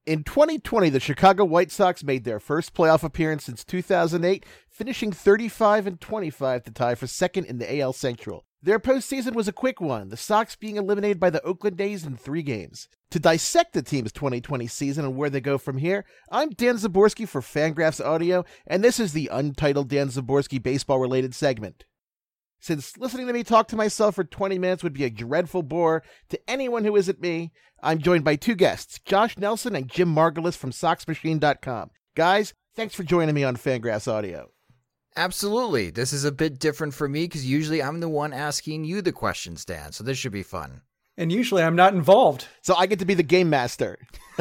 [0.07, 5.89] In 2020, the Chicago White Sox made their first playoff appearance since 2008, finishing 35
[5.89, 8.45] and 25 to tie for second in the AL Central.
[8.67, 12.17] Their postseason was a quick one, the Sox being eliminated by the Oakland A's in
[12.17, 12.89] three games.
[13.13, 17.29] To dissect the team's 2020 season and where they go from here, I'm Dan Szymborski
[17.29, 21.85] for Fangraphs Audio, and this is the untitled Dan Szymborski baseball related segment.
[22.59, 26.03] Since listening to me talk to myself for 20 minutes would be a dreadful bore
[26.31, 27.53] to anyone who isn't me,
[27.85, 31.91] I'm joined by two guests, Josh Nelson and Jim Margalus from SoxMachine.com.
[32.17, 34.51] Guys, thanks for joining me on Fangraphs Audio.
[35.17, 35.91] Absolutely.
[35.91, 39.13] This is a bit different for me because usually I'm the one asking you the
[39.13, 39.93] questions, Dan.
[39.93, 40.83] So this should be fun.
[41.17, 42.47] And usually I'm not involved.
[42.61, 43.99] So I get to be the game master.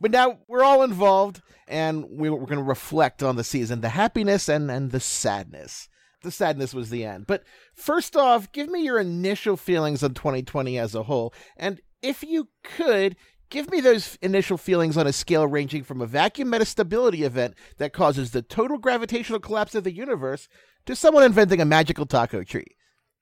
[0.00, 4.48] but now we're all involved and we're going to reflect on the season, the happiness
[4.48, 5.88] and, and the sadness.
[6.22, 7.26] The sadness was the end.
[7.26, 11.34] But first off, give me your initial feelings on 2020 as a whole.
[11.56, 13.16] And if you could,
[13.50, 17.94] Give me those initial feelings on a scale ranging from a vacuum metastability event that
[17.94, 20.48] causes the total gravitational collapse of the universe
[20.84, 22.76] to someone inventing a magical taco tree.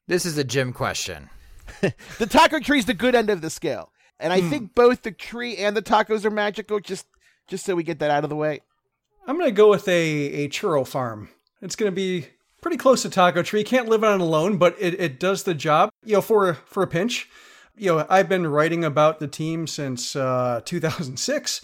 [0.08, 1.30] This is a Jim question.
[2.18, 3.92] the taco tree is the good end of the scale.
[4.18, 4.50] And I hmm.
[4.50, 7.06] think both the tree and the tacos are magical, just
[7.46, 8.60] just so we get that out of the way.
[9.26, 11.28] I'm gonna go with a, a churro farm.
[11.60, 12.26] It's gonna be
[12.62, 13.62] pretty close to taco tree.
[13.62, 16.82] Can't live on it alone, but it, it does the job, you know, for for
[16.82, 17.28] a pinch
[17.76, 21.60] you know, I've been writing about the team since uh, 2006,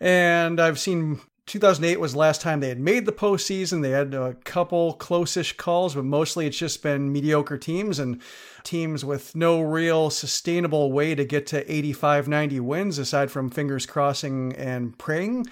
[0.00, 3.82] and I've seen 2008 was the last time they had made the postseason.
[3.82, 8.20] They had a couple close-ish calls, but mostly it's just been mediocre teams and
[8.64, 13.86] teams with no real sustainable way to get to 85, 90 wins aside from fingers
[13.86, 15.46] crossing and praying.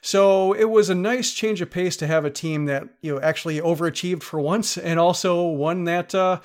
[0.00, 3.20] So it was a nice change of pace to have a team that you know
[3.20, 6.40] actually overachieved for once, and also one that uh,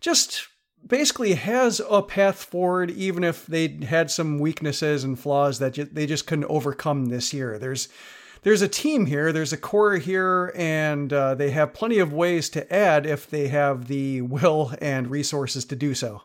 [0.00, 0.46] just
[0.86, 6.06] basically has a path forward, even if they had some weaknesses and flaws that they
[6.06, 7.58] just couldn't overcome this year.
[7.58, 7.88] There's
[8.42, 12.50] there's a team here, there's a core here, and uh, they have plenty of ways
[12.50, 16.22] to add if they have the will and resources to do so.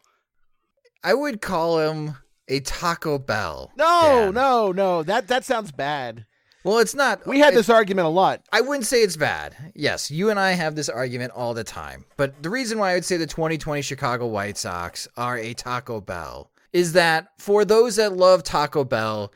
[1.01, 2.17] I would call him
[2.49, 3.71] a Taco Bell.
[3.77, 4.33] No, Dan.
[4.33, 5.03] no, no.
[5.03, 6.25] That that sounds bad.
[6.63, 7.25] Well, it's not.
[7.25, 8.41] We had this argument a lot.
[8.51, 9.55] I wouldn't say it's bad.
[9.75, 12.05] Yes, you and I have this argument all the time.
[12.17, 16.01] But the reason why I would say the 2020 Chicago White Sox are a Taco
[16.01, 19.31] Bell is that for those that love Taco Bell,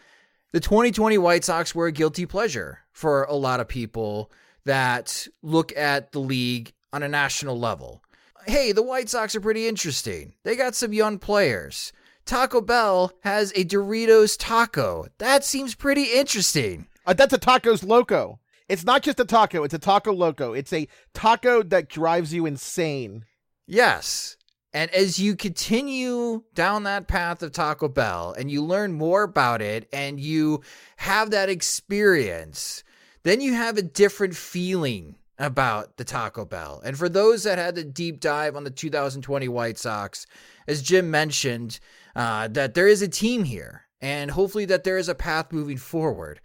[0.52, 4.30] the 2020 White Sox were a guilty pleasure for a lot of people
[4.66, 8.04] that look at the league on a national level.
[8.46, 10.34] Hey, the White Sox are pretty interesting.
[10.44, 11.94] They got some young players.
[12.26, 15.08] Taco Bell has a Doritos taco.
[15.18, 16.88] That seems pretty interesting.
[17.06, 18.40] Uh, that's a tacos loco.
[18.70, 20.54] It's not just a taco, it's a taco loco.
[20.54, 23.26] It's a taco that drives you insane.
[23.68, 24.38] Yes.
[24.74, 29.62] And as you continue down that path of Taco Bell and you learn more about
[29.62, 30.62] it and you
[30.98, 32.84] have that experience,
[33.22, 36.82] then you have a different feeling about the Taco Bell.
[36.84, 40.26] And for those that had the deep dive on the 2020 White Sox,
[40.68, 41.80] as Jim mentioned,
[42.16, 45.78] uh, that there is a team here and hopefully that there is a path moving
[45.78, 46.42] forward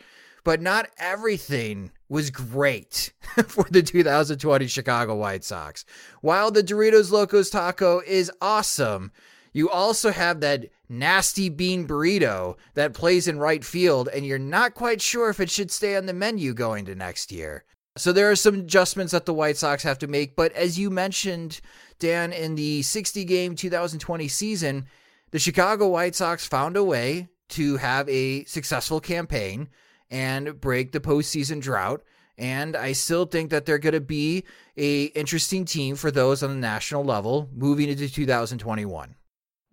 [0.49, 3.13] but not everything was great
[3.49, 5.85] for the 2020 Chicago White Sox.
[6.23, 9.13] While the Doritos Locos Taco is awesome,
[9.53, 14.73] you also have that nasty bean burrito that plays in right field, and you're not
[14.73, 17.65] quite sure if it should stay on the menu going to next year.
[17.99, 20.89] So there are some adjustments that the White Sox have to make, but as you
[20.89, 21.61] mentioned,
[21.99, 24.87] Dan, in the 60 game 2020 season,
[25.31, 29.69] the Chicago White Sox found a way to have a successful campaign
[30.11, 32.03] and break the postseason drought.
[32.37, 34.45] And I still think that they're going to be
[34.77, 39.17] a interesting team for those on the national level moving into 2021.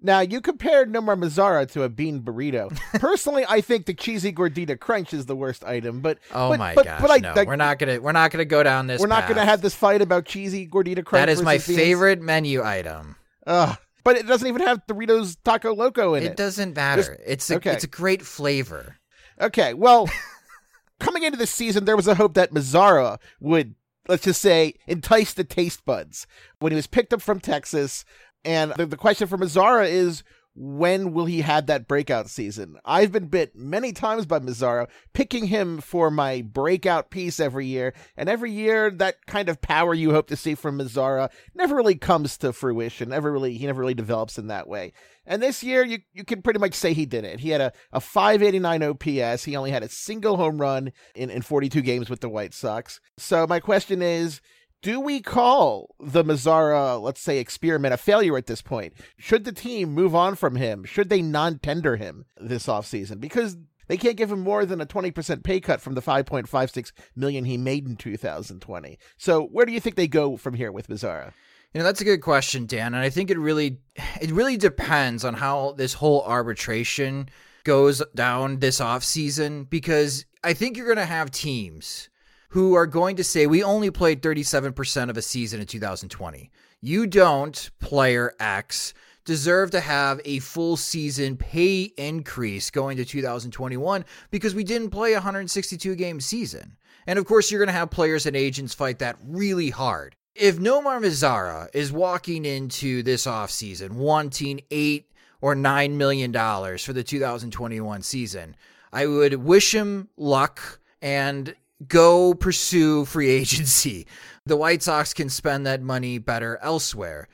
[0.01, 2.75] Now you compared Nomar Mazara to a bean burrito.
[2.99, 6.01] Personally, I think the cheesy gordita crunch is the worst item.
[6.01, 8.45] But oh but, my but, gosh, but I, no, we're not gonna we're not gonna
[8.45, 9.01] go down this.
[9.01, 11.21] We're not gonna have this fight about cheesy gordita crunch.
[11.21, 11.65] That is my beans.
[11.75, 13.15] favorite menu item.
[13.47, 13.77] Ugh.
[14.03, 16.27] But it doesn't even have Doritos Taco Loco in it.
[16.27, 17.19] It doesn't matter.
[17.25, 17.71] it's a, okay.
[17.71, 18.97] it's a great flavor.
[19.39, 20.09] Okay, well,
[20.99, 23.75] coming into the season, there was a hope that Mazara would,
[24.07, 26.27] let's just say, entice the taste buds
[26.59, 28.05] when he was picked up from Texas.
[28.43, 30.23] And the, the question for Mazara is
[30.55, 32.77] when will he have that breakout season?
[32.85, 37.93] I've been bit many times by Mazara, picking him for my breakout piece every year,
[38.15, 41.95] and every year that kind of power you hope to see from Mazara never really
[41.95, 43.09] comes to fruition.
[43.09, 44.93] Never really, he never really develops in that way.
[45.25, 47.39] And this year, you, you can pretty much say he did it.
[47.39, 49.43] He had a, a 589 OPS.
[49.43, 52.99] He only had a single home run in, in 42 games with the White Sox.
[53.17, 54.39] So my question is,
[54.85, 58.93] do we call the Mazara, let's say, experiment a failure at this point?
[59.17, 60.83] Should the team move on from him?
[60.83, 63.19] Should they non tender him this offseason?
[63.19, 63.57] Because
[63.87, 67.57] they can't give him more than a 20% pay cut from the 5.56 million he
[67.57, 68.99] made in 2020.
[69.17, 71.33] So where do you think they go from here with Mazara?
[71.73, 73.79] You know, that's a good question, Dan, and I think it really
[74.21, 77.27] it really depends on how this whole arbitration
[77.63, 82.09] goes down this off season because I think you're going to have teams
[82.49, 86.51] who are going to say we only played 37% of a season in 2020.
[86.81, 88.93] You don't, player X,
[89.25, 95.13] deserve to have a full season pay increase going to 2021 because we didn't play
[95.13, 96.77] a 162 game season.
[97.07, 100.15] And of course, you're going to have players and agents fight that really hard.
[100.35, 106.93] If Nomar Mazara is walking into this offseason wanting eight or nine million dollars for
[106.93, 108.55] the 2021 season,
[108.91, 111.55] I would wish him luck and
[111.87, 114.07] go pursue free agency.
[114.45, 117.27] The White Sox can spend that money better elsewhere.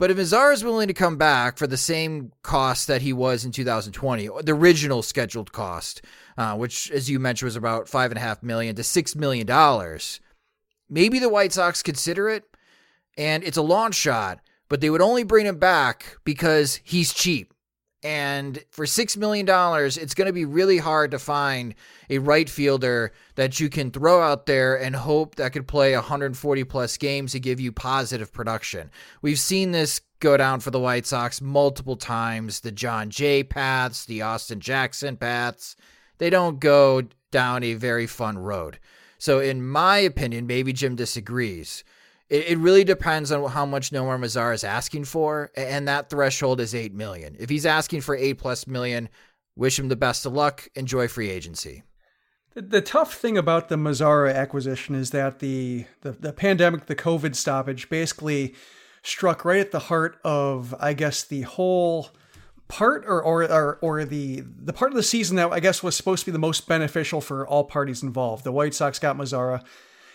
[0.00, 3.44] But if Mazara is willing to come back for the same cost that he was
[3.44, 6.00] in 2020, the original scheduled cost,
[6.38, 9.46] uh, which, as you mentioned, was about five and a half million to six million
[9.46, 10.20] dollars,
[10.88, 12.44] maybe the White Sox consider it,
[13.18, 14.40] and it's a long shot.
[14.70, 17.52] But they would only bring him back because he's cheap.
[18.02, 21.74] And for $6 million, it's going to be really hard to find
[22.08, 26.64] a right fielder that you can throw out there and hope that could play 140
[26.64, 28.90] plus games to give you positive production.
[29.20, 34.06] We've seen this go down for the White Sox multiple times the Jon Jay paths,
[34.06, 35.76] the Austin Jackson paths.
[36.18, 38.78] They don't go down a very fun road.
[39.18, 41.84] So, in my opinion, maybe Jim disagrees
[42.30, 46.74] it, really depends on how much Nomar Mazara is asking for, and that threshold is
[46.74, 47.36] eight million.
[47.38, 49.08] If he's asking for eight plus million,
[49.56, 50.68] wish him the best of luck.
[50.74, 51.82] Enjoy free agency.
[52.54, 56.96] The, the tough thing about the Mazara acquisition is that the, the the pandemic, the
[56.96, 58.54] COVID stoppage, basically
[59.02, 62.10] struck right at the heart of, I guess, the whole
[62.68, 65.96] part or, or or or, the the part of the season that I guess was
[65.96, 68.44] supposed to be the most beneficial for all parties involved.
[68.44, 69.64] The White Sox got Mazara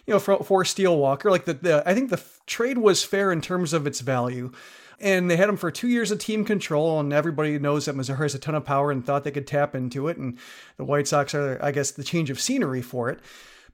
[0.06, 1.32] you know, for, for Steele Walker.
[1.32, 4.51] Like the, the, I think the trade was fair in terms of its value.
[4.99, 8.20] And they had him for two years of team control, and everybody knows that Mazara
[8.20, 10.16] has a ton of power and thought they could tap into it.
[10.16, 10.38] And
[10.78, 13.20] the White Sox are, I guess, the change of scenery for it.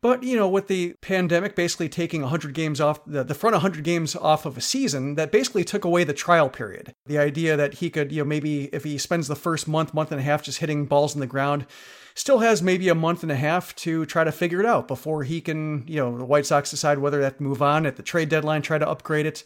[0.01, 3.83] But, you know, with the pandemic basically taking 100 games off, the, the front 100
[3.83, 6.95] games off of a season, that basically took away the trial period.
[7.05, 10.11] The idea that he could, you know, maybe if he spends the first month, month
[10.11, 11.67] and a half just hitting balls in the ground,
[12.15, 15.23] still has maybe a month and a half to try to figure it out before
[15.23, 17.95] he can, you know, the White Sox decide whether they have to move on at
[17.95, 19.43] the trade deadline, try to upgrade it.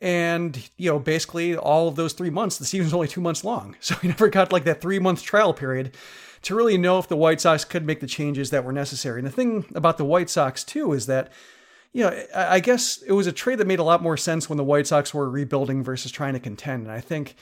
[0.00, 3.74] And, you know, basically all of those three months, the season's only two months long.
[3.80, 5.96] So he never got like that three month trial period
[6.42, 9.20] to really know if the White Sox could make the changes that were necessary.
[9.20, 11.32] And the thing about the White Sox, too, is that,
[11.92, 14.56] you know, I guess it was a trade that made a lot more sense when
[14.56, 16.84] the White Sox were rebuilding versus trying to contend.
[16.84, 17.34] And I think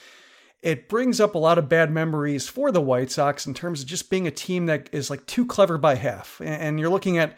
[0.63, 3.87] it brings up a lot of bad memories for the White Sox in terms of
[3.87, 6.41] just being a team that is like too clever by half.
[6.43, 7.37] And you're looking at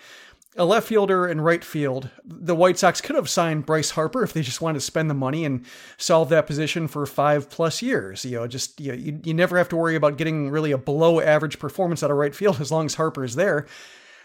[0.59, 2.11] a left fielder and right field.
[2.25, 5.15] The White Sox could have signed Bryce Harper if they just wanted to spend the
[5.15, 5.65] money and
[5.97, 8.25] solve that position for five plus years.
[8.25, 10.79] You know, just you, know, you, you never have to worry about getting really a
[10.79, 13.67] below average performance out of right field as long as Harper is there.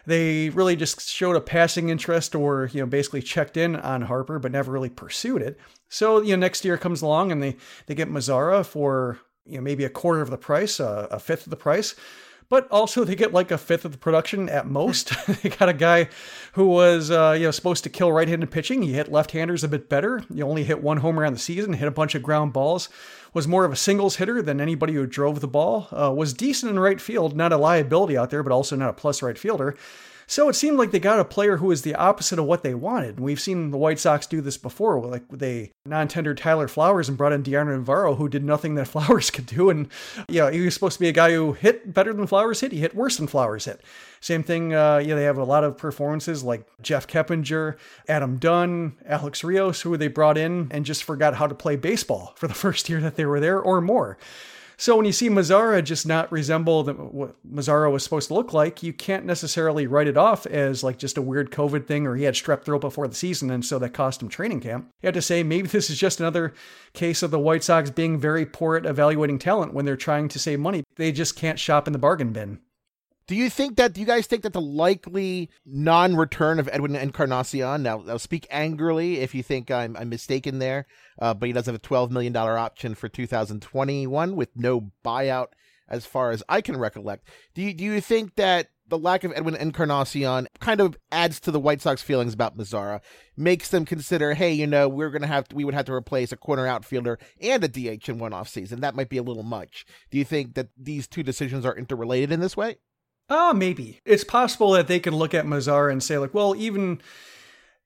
[0.05, 4.37] They really just showed a passing interest or, you know, basically checked in on Harper,
[4.37, 5.57] but never really pursued it.
[5.87, 7.55] So, you know, next year comes along and they,
[7.85, 11.45] they get Mazara for, you know, maybe a quarter of the price, uh, a fifth
[11.45, 11.95] of the price
[12.53, 15.11] but also they get like a fifth of the production at most.
[15.41, 16.07] they got a guy
[16.51, 18.83] who was uh, you know supposed to kill right-handed pitching.
[18.83, 20.23] He hit left-handers a bit better.
[20.31, 22.89] He only hit one home around the season, hit a bunch of ground balls.
[23.33, 25.87] Was more of a singles hitter than anybody who drove the ball.
[25.91, 28.93] Uh, was decent in right field, not a liability out there, but also not a
[28.93, 29.75] plus right fielder.
[30.33, 32.73] So it seemed like they got a player who was the opposite of what they
[32.73, 33.17] wanted.
[33.17, 34.99] And We've seen the White Sox do this before.
[34.99, 39.29] Like they non-tendered Tyler Flowers and brought in Dioner Navarro, who did nothing that Flowers
[39.29, 39.69] could do.
[39.69, 39.89] And
[40.27, 42.71] yeah, he was supposed to be a guy who hit better than Flowers hit.
[42.71, 43.81] He hit worse than Flowers hit.
[44.21, 44.73] Same thing.
[44.73, 47.77] Uh, yeah, they have a lot of performances like Jeff Keppinger,
[48.07, 52.33] Adam Dunn, Alex Rios, who they brought in and just forgot how to play baseball
[52.37, 54.17] for the first year that they were there or more.
[54.83, 58.51] So when you see Mazara just not resemble the, what Mazara was supposed to look
[58.51, 62.17] like, you can't necessarily write it off as like just a weird COVID thing or
[62.17, 64.89] he had strep throat before the season and so that cost him training camp.
[65.01, 66.53] You have to say maybe this is just another
[66.91, 70.37] case of the White Sox being very poor at evaluating talent when they're trying to
[70.37, 70.83] save money.
[70.97, 72.59] They just can't shop in the bargain bin.
[73.25, 73.93] Do you think that?
[73.93, 77.81] Do you guys think that the likely non-return of Edwin Encarnacion?
[77.81, 80.87] Now, now speak angrily if you think I'm, I'm mistaken there.
[81.19, 85.47] Uh, but he does have a twelve million dollar option for 2021 with no buyout,
[85.87, 87.29] as far as I can recollect.
[87.53, 91.51] Do you do you think that the lack of Edwin Encarnacion kind of adds to
[91.51, 92.99] the White Sox feelings about Mazara,
[93.37, 96.31] makes them consider, hey, you know, we're gonna have to, we would have to replace
[96.31, 98.81] a corner outfielder and a DH in one off season.
[98.81, 99.85] That might be a little much.
[100.11, 102.77] Do you think that these two decisions are interrelated in this way?
[103.29, 103.99] Ah, uh, maybe.
[104.05, 107.01] It's possible that they could look at Mazara and say, like, well, even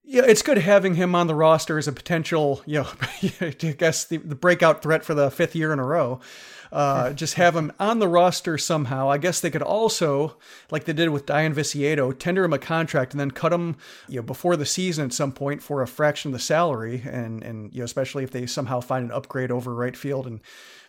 [0.10, 2.88] yeah, it's good having him on the roster as a potential, you know,
[3.42, 6.22] I guess the, the breakout threat for the fifth year in a row.
[6.72, 9.10] Uh, just have him on the roster somehow.
[9.12, 10.38] I guess they could also,
[10.72, 13.76] like they did with Dayan Viciedo, tender him a contract and then cut him,
[14.08, 17.44] you know, before the season at some point for a fraction of the salary, and
[17.44, 20.42] and you know, especially if they somehow find an upgrade over right field and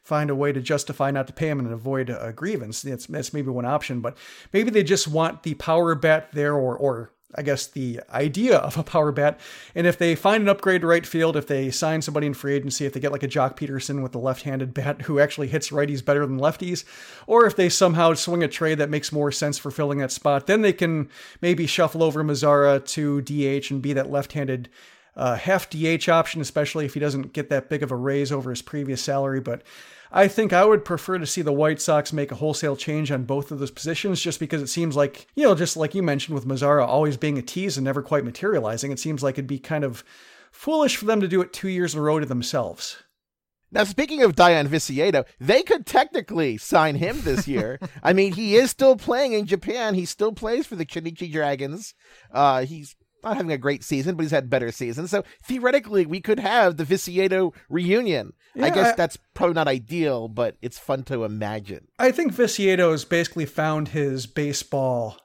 [0.09, 2.81] find a way to justify not to pay him and avoid a grievance.
[2.81, 4.17] That's, that's maybe one option, but
[4.55, 8.79] maybe they just want the power bat there or or I guess, the idea of
[8.79, 9.39] a power bat.
[9.75, 12.55] And if they find an upgrade to right field, if they sign somebody in free
[12.55, 15.49] agency, if they get like a Joc Pederson with the left handed bat who actually
[15.49, 16.85] hits righties better than lefties,
[17.27, 20.47] or if they somehow swing a trade that makes more sense for filling that spot,
[20.47, 21.11] then they can
[21.43, 24.71] maybe shuffle over Mazara to DH and be that left handed
[25.19, 28.51] uh, half DH option, especially if he doesn't get that big of a raise over
[28.51, 29.41] his previous salary.
[29.41, 29.63] But
[30.13, 33.25] I think I would prefer to see the White Sox make a wholesale change on
[33.25, 36.37] both of those positions just because it seems like, you know, just like you mentioned
[36.37, 39.59] with Mazara always being a tease and never quite materializing, it seems like it'd be
[39.59, 40.05] kind of
[40.53, 43.03] foolish for them to do it two years in a row to themselves.
[43.71, 47.79] Now, speaking of Dayan Viciedo, they could technically sign him this year.
[48.03, 49.95] I mean, he is still playing in Japan.
[49.95, 51.95] He still plays for the Chunichi Dragons.
[52.33, 55.11] Uh, he's not having a great season, but he's had better seasons.
[55.11, 58.33] So theoretically, we could have the Viciedo reunion.
[58.55, 61.89] Yeah, I guess I, that's probably not ideal, but it's fun to imagine.
[61.99, 65.19] I think Viciedo has basically found his baseball,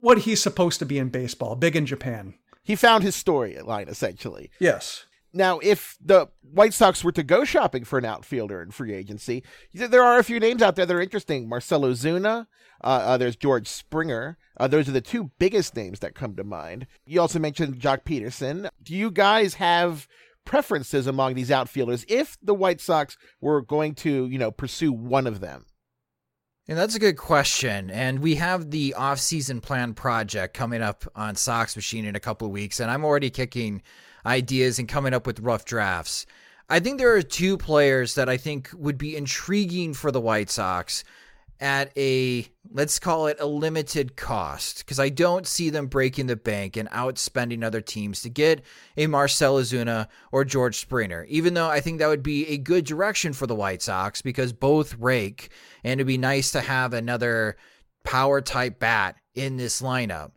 [0.00, 2.34] what he's supposed to be in baseball, big in Japan.
[2.62, 4.50] He found his storyline, essentially.
[4.58, 5.06] Yes.
[5.36, 9.44] Now, if the White Sox were to go shopping for an outfielder in free agency,
[9.74, 11.46] there are a few names out there that are interesting.
[11.46, 12.46] Marcell Ozuna,
[12.82, 14.38] uh, uh, there's George Springer.
[14.56, 16.86] Uh, those are the two biggest names that come to mind.
[17.04, 18.70] You also mentioned Joc Pederson.
[18.82, 20.08] Do you guys have
[20.46, 25.26] preferences among these outfielders if the White Sox were going to, you know, pursue one
[25.26, 25.66] of them?
[26.66, 27.90] And that's a good question.
[27.90, 32.46] And we have the off-season plan project coming up on Sox Machine in a couple
[32.46, 33.82] of weeks, and I'm already kicking
[34.26, 36.26] ideas and coming up with rough drafts.
[36.68, 40.50] I think there are two players that I think would be intriguing for the White
[40.50, 41.04] Sox
[41.58, 46.36] at a let's call it a limited cost because I don't see them breaking the
[46.36, 48.62] bank and outspending other teams to get
[48.96, 51.24] a Marcell Ozuna or George Springer.
[51.28, 54.52] Even though I think that would be a good direction for the White Sox because
[54.52, 55.50] both rake
[55.82, 57.56] and it'd be nice to have another
[58.04, 60.32] power type bat in this lineup.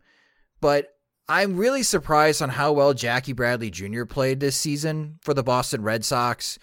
[0.60, 0.94] But
[1.30, 4.04] I'm really surprised on how well Jackie Bradley Jr.
[4.04, 6.58] played this season for the Boston Red Sox.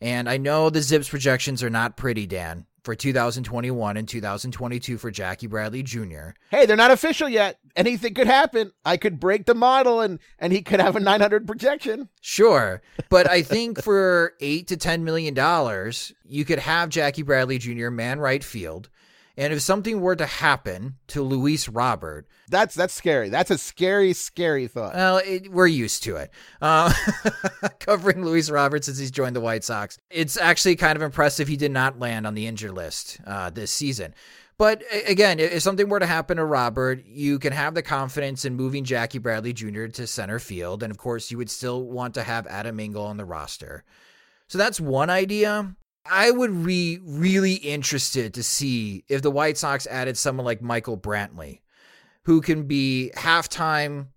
[0.00, 5.10] And I know the ZiPS projections are not pretty, Dan, for 2021 and 2022 for
[5.10, 6.34] Jackie Bradley Jr.
[6.50, 7.58] Hey, they're not official yet.
[7.74, 8.70] Anything could happen.
[8.84, 12.08] I could break the model and and he could have a 900 projection.
[12.20, 17.58] Sure, but I think for 8 to 10 million dollars, you could have Jackie Bradley
[17.58, 17.90] Jr.
[17.90, 18.88] man right field.
[19.36, 23.30] And if something were to happen to Luis Robert, that's that's scary.
[23.30, 24.94] That's a scary, scary thought.
[24.94, 26.30] Well, it, we're used to it.
[26.60, 26.92] Uh,
[27.80, 31.56] covering Luis Robert since he's joined the White Sox, it's actually kind of impressive he
[31.56, 34.14] did not land on the injured list uh, this season.
[34.58, 38.54] But again, if something were to happen to Robert, you can have the confidence in
[38.54, 39.86] moving Jackie Bradley Jr.
[39.86, 43.16] to center field, and of course, you would still want to have Adam Engel on
[43.16, 43.82] the roster.
[44.48, 45.74] So that's one idea.
[46.04, 50.98] I would be really interested to see if the White Sox added someone like Michael
[50.98, 51.60] Brantley,
[52.24, 54.08] who can be halftime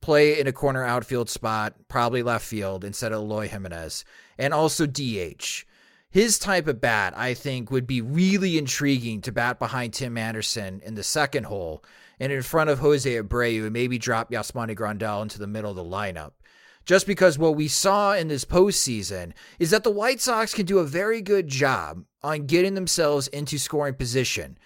[0.00, 4.04] play in a corner outfield spot, probably left field instead of Eloy Jimenez,
[4.38, 5.64] and also DH.
[6.10, 10.80] His type of bat, I think, would be really intriguing to bat behind Tim Anderson
[10.84, 11.82] in the second hole
[12.20, 15.76] and in front of Jose Abreu and maybe drop Yasmani Grandal into the middle of
[15.76, 16.32] the lineup
[16.84, 20.78] just because what we saw in this postseason is that the White Sox can do
[20.78, 24.58] a very good job on getting themselves into scoring position.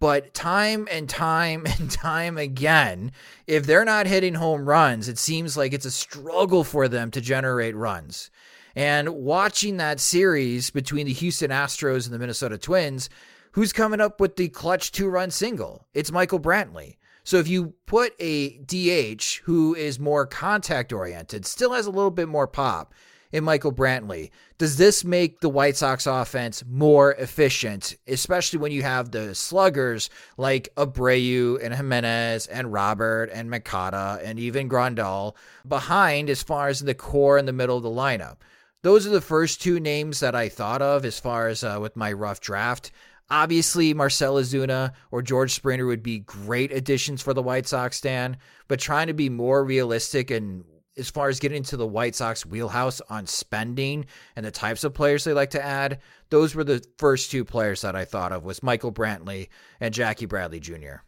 [0.00, 3.12] But time and time and time again,
[3.46, 7.20] if they're not hitting home runs, it seems like it's a struggle for them to
[7.20, 8.30] generate runs.
[8.76, 13.08] And watching that series between the Houston Astros and the Minnesota Twins,
[13.52, 15.86] who's coming up with the clutch two run single?
[15.94, 16.96] It's Michael Brantley.
[17.24, 22.10] So if you put a DH who is more contact oriented, still has a little
[22.10, 22.94] bit more pop
[23.34, 28.82] in Michael Brantley, does this make the White Sox offense more efficient, especially when you
[28.82, 35.34] have the sluggers like Abreu and Jimenez and Robert and Moncada and even Grandal
[35.66, 38.36] behind as far as the core in the middle of the lineup?
[38.82, 41.96] Those are the first two names that I thought of as far as uh, with
[41.96, 42.92] my rough draft.
[43.30, 48.36] Obviously, Marcell Ozuna or George Springer would be great additions for the White Sox, Dan,
[48.68, 50.64] but trying to be more realistic and
[50.96, 54.06] as far as getting into the White Sox wheelhouse on spending
[54.36, 57.80] and the types of players they like to add, those were the first two players
[57.80, 59.48] that I thought of was Michael Brantley
[59.80, 61.02] and Jackie Bradley Jr.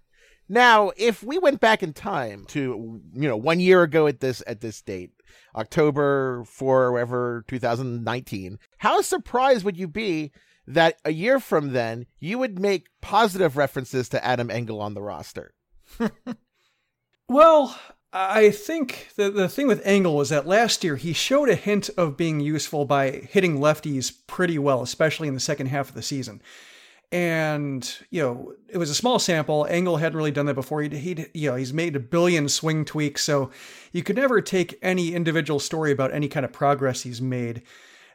[0.49, 4.43] Now, if we went back in time to you know one year ago at this
[4.47, 5.11] at this date,
[5.55, 10.31] October for whatever 2019, how surprised would you be
[10.67, 15.03] that a year from then you would make positive references to Adam Engel on the
[15.03, 15.55] roster?
[17.29, 17.77] Well,
[18.13, 21.91] I think the the thing with Engel was that last year he showed a hint
[21.97, 26.03] of being useful by hitting lefties pretty well, especially in the second half of the
[26.03, 26.41] season.
[27.13, 29.67] And you know, it was a small sample.
[29.69, 30.83] Engel hadn't really done that before.
[30.83, 33.51] He'd, he'd you know he's made a billion swing tweaks, so
[33.93, 37.63] you could never take any individual story about any kind of progress he's made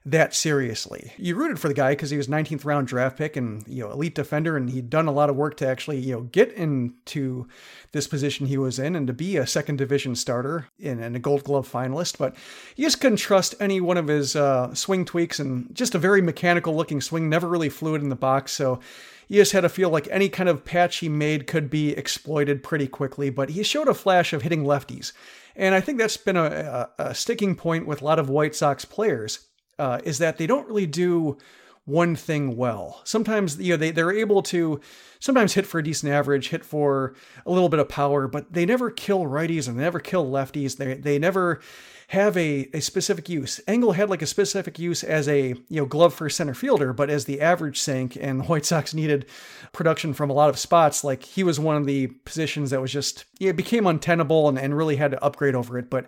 [0.06, 1.14] that seriously.
[1.18, 3.92] You rooted for the guy because he was 19th round draft pick and you know
[3.92, 7.48] elite defender, and he'd done a lot of work to actually you know get into
[7.92, 11.44] this position he was in and to be a second division starter and, a Gold
[11.44, 12.18] Glove finalist.
[12.18, 12.36] But
[12.76, 16.22] you just couldn't trust any one of his uh, swing tweaks, and just a very
[16.22, 18.54] mechanical looking swing, never really fluid in the box.
[18.54, 18.80] So
[19.28, 22.64] you just had to feel like any kind of patch he made could be exploited
[22.64, 23.30] pretty quickly.
[23.30, 25.12] But he showed a flash of hitting lefties.
[25.56, 28.56] And I think that's been a, a, a sticking point with a lot of White
[28.56, 29.48] Sox players
[29.82, 31.38] uh, is that they don't really do
[31.86, 33.02] one thing well.
[33.04, 34.80] Sometimes you know they they're able to
[35.20, 37.16] sometimes hit for a decent average, hit for
[37.48, 40.78] a little bit of power, but they never kill righties and they never kill lefties.
[40.78, 41.62] They they never
[42.10, 43.60] have a, a specific use.
[43.68, 47.10] Engel had like a specific use as a you know glove for center fielder, but
[47.10, 49.26] as the average sank and the White Sox needed
[49.72, 52.92] production from a lot of spots, like he was one of the positions that was
[52.92, 55.90] just it became untenable and, and really had to upgrade over it.
[55.90, 56.06] But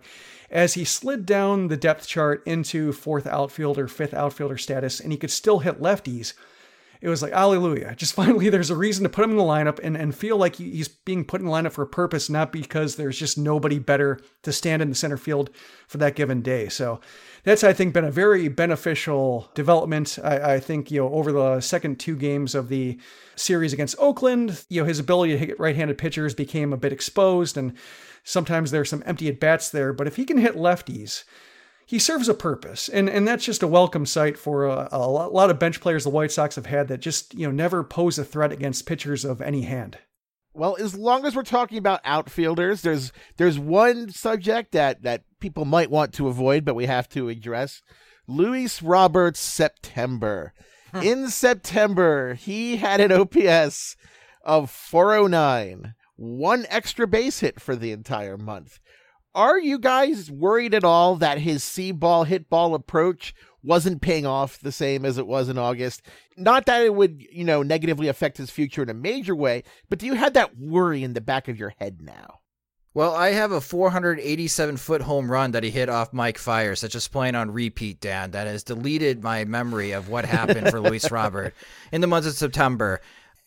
[0.54, 5.18] as he slid down the depth chart into fourth outfielder, fifth outfielder status, and he
[5.18, 6.34] could still hit lefties,
[7.02, 7.96] it was like, hallelujah.
[7.98, 10.56] Just finally, there's a reason to put him in the lineup and, and feel like
[10.56, 14.20] he's being put in the lineup for a purpose, not because there's just nobody better
[14.44, 15.50] to stand in the center field
[15.88, 16.70] for that given day.
[16.70, 17.02] So
[17.44, 20.20] that's, I think, been a very beneficial development.
[20.24, 23.00] I, I think, you know, over the second two games of the
[23.36, 26.94] series against Oakland, you know, his ability to hit right handed pitchers became a bit
[26.94, 27.74] exposed and
[28.24, 31.24] Sometimes there's some empty at bats there, but if he can hit lefties,
[31.86, 35.50] he serves a purpose, and and that's just a welcome sight for a, a lot
[35.50, 38.24] of bench players the White Sox have had that just you know never pose a
[38.24, 39.98] threat against pitchers of any hand.
[40.54, 45.66] Well, as long as we're talking about outfielders, there's there's one subject that that people
[45.66, 47.82] might want to avoid, but we have to address.
[48.28, 50.54] Luis Roberts September.
[51.02, 53.98] In September, he had an OPS
[54.44, 58.80] of 409 one extra base hit for the entire month.
[59.36, 63.34] Are you guys worried at all that his see ball, hit ball approach
[63.64, 66.04] wasn't paying off the same as it was in August?
[66.38, 69.98] Not that it would, you know, negatively affect his future in a major way, but
[69.98, 72.42] do you have that worry in the back of your head now?
[72.96, 76.94] Well, I have a 487 foot home run that he hit off Mike Fiers that's
[76.94, 81.10] just playing on repeat, Dan, that has deleted my memory of what happened for Luis
[81.12, 81.56] Robert
[81.92, 83.02] in the month of September.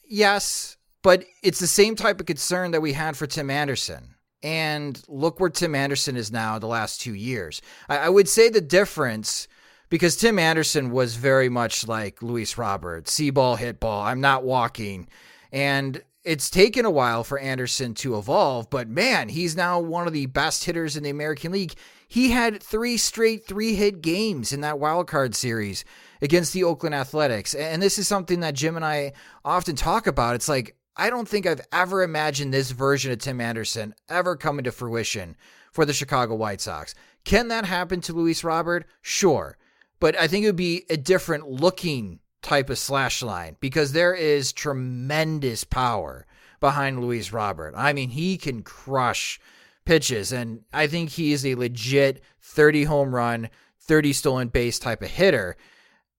[0.08, 0.75] Yes,
[1.06, 4.16] but it's the same type of concern that we had for Tim Anderson.
[4.42, 7.62] And look where Tim Anderson is now the last two years.
[7.88, 9.46] I, I would say the difference
[9.88, 14.02] because Tim Anderson was very much like Luis Robert, see ball, hit ball.
[14.02, 15.06] I'm not walking.
[15.52, 20.12] And it's taken a while for Anderson to evolve, but man, he's now one of
[20.12, 21.74] the best hitters in the American League.
[22.08, 25.84] He had three straight three hit games in that wild card series
[26.20, 27.54] against the Oakland Athletics.
[27.54, 29.12] And this is something that Jim and I
[29.44, 30.34] often talk about.
[30.34, 34.64] It's like, I don't think I've ever imagined this version of Tim Anderson ever coming
[34.64, 35.36] to fruition
[35.70, 36.94] for the Chicago White Sox.
[37.24, 38.86] Can that happen to Luis Robert?
[39.02, 39.58] Sure.
[40.00, 44.14] But I think it would be a different looking type of slash line because there
[44.14, 46.26] is tremendous power
[46.60, 47.74] behind Luis Robert.
[47.76, 49.40] I mean, he can crush
[49.84, 53.50] pitches, and I think he is a legit 30 home run,
[53.80, 55.56] 30 stolen base type of hitter.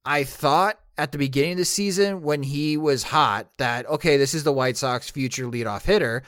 [0.05, 4.33] I thought at the beginning of the season when he was hot that, okay, this
[4.33, 6.23] is the White Sox future leadoff hitter.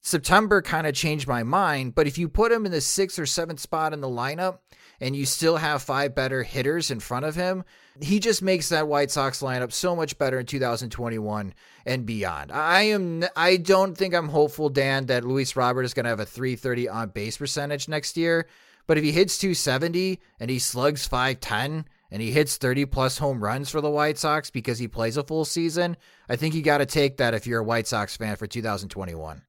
[0.00, 3.26] September kind of changed my mind, but if you put him in the sixth or
[3.26, 4.58] seventh spot in the lineup
[5.00, 7.64] and you still have five better hitters in front of him,
[8.00, 11.54] he just makes that White Sox lineup so much better in 2021
[11.86, 12.50] and beyond.
[12.50, 16.20] I am I don't think I'm hopeful, Dan, that Luis Robert is going to have
[16.20, 18.48] a 330 on base percentage next year.
[18.88, 23.42] But if he hits 270 and he slugs 510 and he hits 30 plus home
[23.42, 25.96] runs for the White Sox because he plays a full season,
[26.28, 29.42] I think you got to take that if you're a White Sox fan for 2021.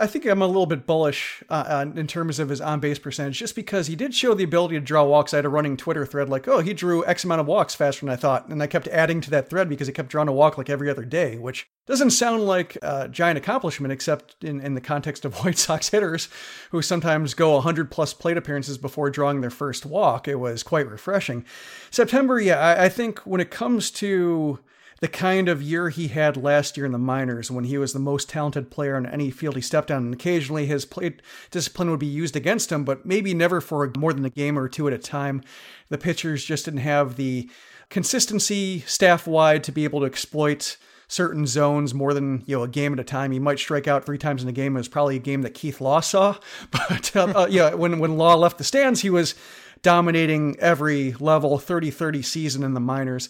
[0.00, 3.36] I think I'm a little bit bullish uh, in terms of his on base percentage,
[3.36, 5.34] just because he did show the ability to draw walks.
[5.34, 8.06] I had a running Twitter thread like, oh, he drew X amount of walks faster
[8.06, 8.48] than I thought.
[8.48, 10.88] And I kept adding to that thread because he kept drawing a walk like every
[10.88, 15.34] other day, which doesn't sound like a giant accomplishment, except in, in the context of
[15.44, 16.28] White Sox hitters
[16.70, 20.28] who sometimes go 100 plus plate appearances before drawing their first walk.
[20.28, 21.44] It was quite refreshing.
[21.90, 24.60] September, yeah, I, I think when it comes to
[25.00, 27.98] the kind of year he had last year in the minors when he was the
[27.98, 30.06] most talented player in any field he stepped on.
[30.06, 34.12] And occasionally his plate discipline would be used against him, but maybe never for more
[34.12, 35.42] than a game or two at a time.
[35.88, 37.48] The pitchers just didn't have the
[37.90, 40.76] consistency staff wide to be able to exploit
[41.10, 43.32] certain zones more than you know a game at a time.
[43.32, 44.76] He might strike out three times in a game.
[44.76, 46.36] It was probably a game that Keith Law saw,
[46.70, 49.34] but uh, uh, yeah, when when Law left the stands, he was
[49.80, 53.28] dominating every level 30-30 season in the minors.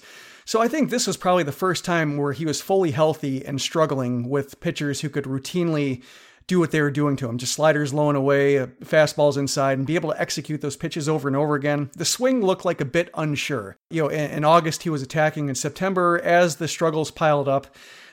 [0.49, 3.61] So I think this was probably the first time where he was fully healthy and
[3.61, 6.03] struggling with pitchers who could routinely
[6.47, 7.37] do what they were doing to him.
[7.37, 11.07] Just sliders low and away, uh, fastballs inside, and be able to execute those pitches
[11.07, 11.91] over and over again.
[11.95, 13.77] The swing looked like a bit unsure.
[13.91, 15.51] You know, in, in August he was attacking.
[15.51, 17.67] In September, as the struggles piled up,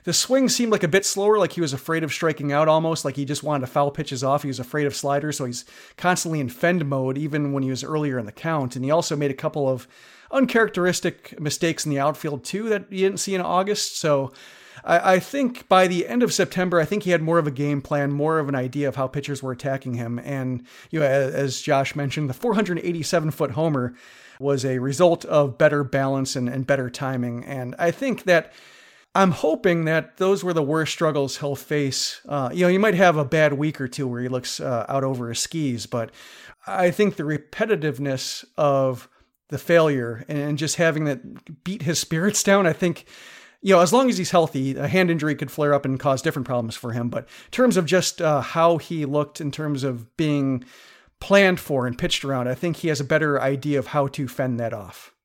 [0.04, 3.06] the swing seemed like a bit slower, like he was afraid of striking out almost,
[3.06, 4.42] like he just wanted to foul pitches off.
[4.42, 5.64] He was afraid of sliders, so he's
[5.96, 8.76] constantly in fend mode, even when he was earlier in the count.
[8.76, 9.88] And he also made a couple of
[10.32, 13.98] uncharacteristic mistakes in the outfield, too, that you didn't see in August.
[14.00, 14.34] So
[14.84, 17.52] I, I, think by the end of September, I think he had more of a
[17.52, 20.20] game plan, more of an idea of how pitchers were attacking him.
[20.20, 23.96] And, you know, as, as Josh mentioned, the 487 foot homer
[24.40, 27.44] was a result of better balance and, and better timing.
[27.46, 28.54] And I think that.
[29.18, 32.20] I'm hoping that those were the worst struggles he'll face.
[32.28, 34.86] Uh, you know, he might have a bad week or two where he looks uh,
[34.90, 36.12] out over his skis, but
[36.68, 39.08] I think the repetitiveness of
[39.50, 43.06] the failure and just having that beat his spirits down, I think
[43.66, 46.22] you know, as long as he's healthy, a hand injury could flare up and cause
[46.22, 47.10] different problems for him.
[47.10, 50.64] But in terms of just uh, how he looked, in terms of being
[51.20, 54.28] planned for and pitched around, I think he has a better idea of how to
[54.28, 55.16] fend that off.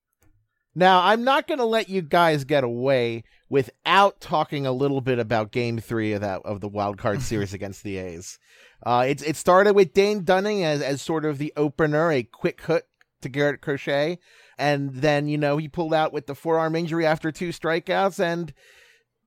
[0.75, 5.19] Now, I'm not going to let you guys get away without talking a little bit
[5.19, 8.39] about Game Three of that of the wild card series against the A's.
[8.83, 12.63] Uh, it it started with Dane Dunning as as sort of the opener, a quick
[12.63, 12.87] hook
[13.23, 14.19] to Garrett Crochet
[14.59, 18.53] and then you know he pulled out with the forearm injury after two strikeouts and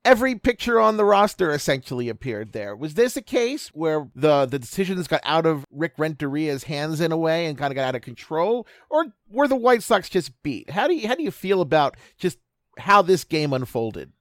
[0.05, 2.75] every picture on the roster essentially appeared there.
[2.75, 7.11] Was this a case where the the decisions got out of Rick Renteria's hands in
[7.11, 10.41] a way and kind of got out of control, or were the White Sox just
[10.43, 10.69] beat?
[10.69, 12.37] How do you how do you feel about just
[12.77, 14.11] how this game unfolded?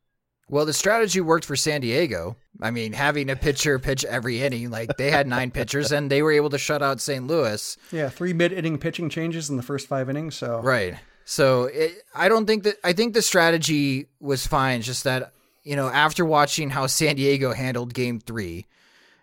[0.49, 2.37] Well, the strategy worked for San Diego.
[2.63, 6.23] I mean, having a pitcher pitch every inning, like they had nine pitchers and they
[6.23, 7.27] were able to shut out St.
[7.27, 7.77] Louis.
[7.91, 10.37] Yeah, three mid-inning pitching changes in the first five innings.
[10.37, 10.97] So right.
[11.25, 14.79] So it, I don't think that I think the strategy was fine.
[14.79, 15.33] It's just that
[15.65, 18.67] you know after watching how San Diego handled Game Three,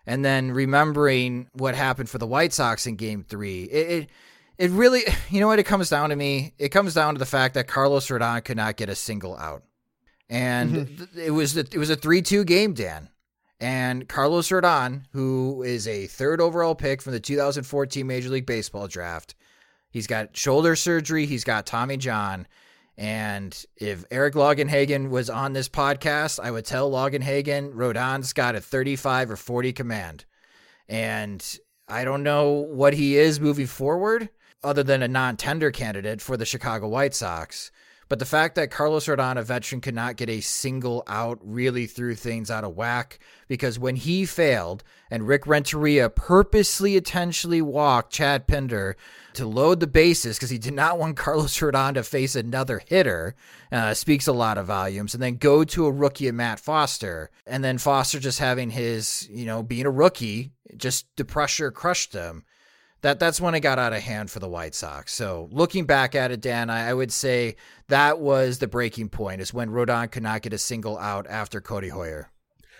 [0.06, 4.10] and then remembering what happened for the White Sox in Game Three, it, it
[4.58, 6.54] it really, you know what it comes down to me?
[6.58, 9.62] It comes down to the fact that Carlos Rodon could not get a single out
[10.30, 11.18] and mm-hmm.
[11.18, 13.09] it was it was a three two game, Dan.
[13.60, 18.88] And Carlos Rodon, who is a third overall pick from the 2014 Major League Baseball
[18.88, 19.34] draft,
[19.90, 22.46] he's got shoulder surgery, he's got Tommy John.
[22.96, 28.60] And if Eric Longenhagen was on this podcast, I would tell Longenhagen Rodon's got a
[28.60, 30.24] 35 or 40 command.
[30.88, 31.44] And
[31.86, 34.30] I don't know what he is moving forward,
[34.62, 37.70] other than a non tender candidate for the Chicago White Sox.
[38.10, 41.86] But the fact that Carlos Rodon, a veteran, could not get a single out really
[41.86, 44.82] threw things out of whack because when he failed
[45.12, 48.96] and Rick Renteria purposely intentionally walked Chad Pinder
[49.34, 53.36] to load the bases because he did not want Carlos Rodon to face another hitter
[53.70, 55.14] uh, speaks a lot of volumes.
[55.14, 59.28] And then go to a rookie at Matt Foster, and then Foster just having his,
[59.30, 62.44] you know, being a rookie, just the pressure crushed him
[63.02, 65.12] that that's when it got out of hand for the White Sox.
[65.12, 67.56] So looking back at it, Dan, I, I, would say
[67.88, 71.60] that was the breaking point is when Rodon could not get a single out after
[71.60, 72.26] Codi Heuer.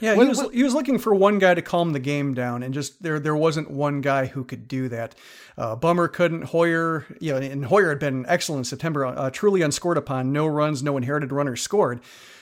[0.00, 2.72] Yeah, he was he was looking for one guy to calm the game down, and
[2.72, 5.14] just there there wasn't one guy who could do that.
[5.58, 6.44] Uh, Bummer couldn't.
[6.44, 10.46] Heuer, you know, and Heuer had been excellent in September, uh, truly unscored upon, no
[10.46, 12.00] runs, no inherited runners scored.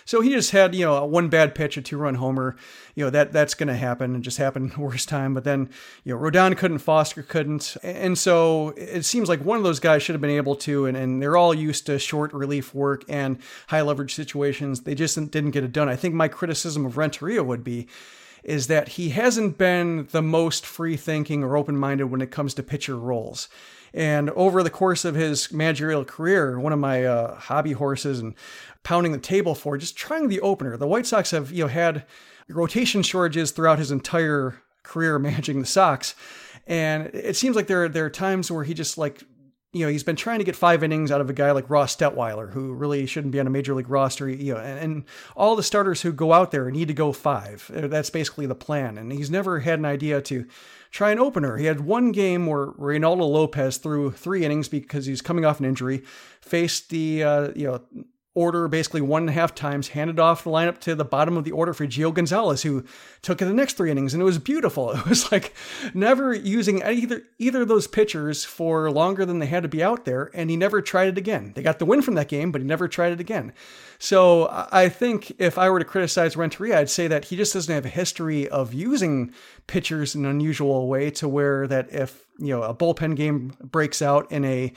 [0.08, 2.56] So he just had, you know, one bad pitch, a two run homer.
[2.94, 5.34] You know, that that's going to happen and just happened worst time.
[5.34, 5.68] But then,
[6.02, 7.76] you know, Rodon couldn't, Foster couldn't.
[7.82, 10.96] And so it seems like one of those guys should have been able to, and,
[10.96, 13.36] and they're all used to short relief work and
[13.66, 14.80] high leverage situations.
[14.80, 15.90] They just didn't get it done.
[15.90, 17.86] I think my criticism of Renteria would be
[18.42, 22.54] is that he hasn't been the most free thinking or open minded when it comes
[22.54, 23.46] to pitcher roles.
[23.94, 28.34] And over the course of his managerial career, one of my uh, hobby horses and
[28.82, 30.76] pounding the table for, just trying the opener.
[30.76, 32.04] The White Sox have you know had
[32.48, 36.14] rotation shortages throughout his entire career managing the Sox,
[36.66, 39.22] and it seems like there there are times where he just like
[39.72, 41.94] you know he's been trying to get five innings out of a guy like Ross
[41.94, 44.28] Detwiler, who really shouldn't be on a major league roster.
[44.28, 45.04] You know, and, and
[45.36, 47.70] all the starters who go out there need to go five.
[47.72, 50.46] That's basically the plan, and he's never had an idea to
[50.90, 51.56] try an opener.
[51.56, 55.66] He had one game where Reynaldo Lopez threw three innings because he's coming off an
[55.66, 56.02] injury,
[56.40, 57.80] faced the uh, you know
[58.34, 61.44] order basically one and a half times, handed off the lineup to the bottom of
[61.44, 62.84] the order for Gio Gonzalez, who
[63.20, 64.92] took it the next three innings, and it was beautiful.
[64.98, 65.54] It was like
[65.94, 70.04] never using either either of those pitchers for longer than they had to be out
[70.04, 71.52] there, and he never tried it again.
[71.54, 73.52] They got the win from that game, but he never tried it again.
[73.98, 77.74] So I think if I were to criticize Renteria, I'd say that he just doesn't
[77.74, 79.32] have a history of using
[79.66, 84.02] pitchers in an unusual way to where that if you know a bullpen game breaks
[84.02, 84.72] out in a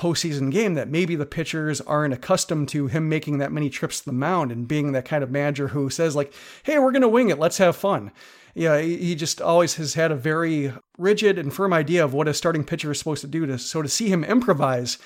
[0.00, 4.06] postseason game that maybe the pitchers aren't accustomed to him making that many trips to
[4.06, 6.32] the mound and being that kind of manager who says like,
[6.62, 7.38] "Hey, we're going to wing it.
[7.38, 8.10] Let's have fun."
[8.54, 12.34] Yeah, he just always has had a very rigid and firm idea of what a
[12.34, 13.44] starting pitcher is supposed to do.
[13.44, 14.98] To so to see him improvise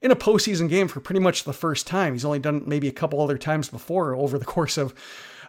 [0.00, 2.92] in a postseason game for pretty much the first time, he's only done maybe a
[2.92, 4.94] couple other times before over the course of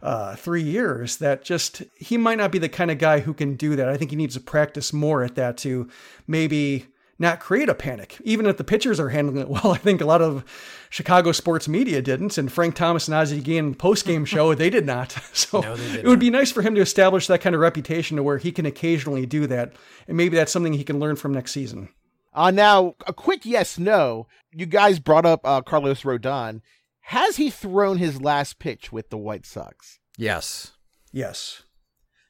[0.02, 1.18] uh, three years.
[1.18, 3.90] That just he might not be the kind of guy who can do that.
[3.90, 5.88] I think he needs to practice more at that to
[6.26, 6.88] maybe
[7.20, 9.72] not create a panic, even if the pitchers are handling it well.
[9.74, 10.44] I think a lot of
[10.90, 14.86] Chicago sports media didn't, and Frank Thomas and Ozzie Guillen post game show they did
[14.86, 15.16] not.
[15.38, 18.24] So no, it would be nice for him to establish that kind of reputation to
[18.24, 19.74] where he can occasionally do that,
[20.08, 21.90] and maybe that's something he can learn from next season.
[22.34, 24.28] Uh, now, a quick yes no.
[24.52, 26.62] You guys brought up uh, Carlos Rodon.
[27.02, 30.00] Has he thrown his last pitch with the White Sox?
[30.18, 30.74] Yes.
[31.12, 31.64] Yes.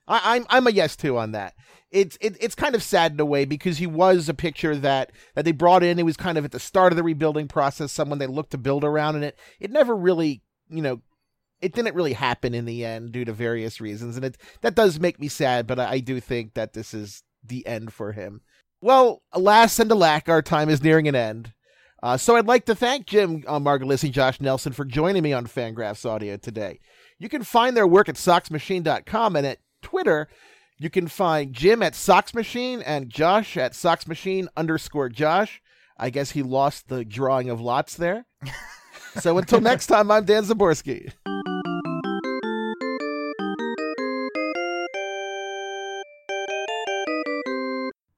[0.08, 1.56] I, I'm I'm a yes too on that
[1.92, 5.12] it's it, it's kind of sad in a way because he was a picture that
[5.36, 6.00] that they brought in.
[6.00, 8.58] It was kind of at the start of the rebuilding process, someone they looked to
[8.58, 11.02] build around, and it it never really you know
[11.62, 15.00] it didn't really happen in the end due to various reasons, and it that does
[15.00, 15.66] make me sad.
[15.66, 18.42] But I, I do think that this is the end for him.
[18.82, 21.54] Well, alas and alack, our time is nearing an end.
[22.04, 25.34] Uh, so I'd like to thank Jim uh, Margalus and Josh Nelson for joining me
[25.34, 26.80] on Fangraphs Audio today.
[27.18, 30.28] You can find their work at SoxMachine.com and at Twitter
[30.80, 35.62] you can find Jim at Sox Machine and Josh at Sox Machine underscore Josh.
[35.98, 38.26] I guess he lost the drawing of lots there.
[39.20, 41.12] so until next time, I'm Dan Szymborski.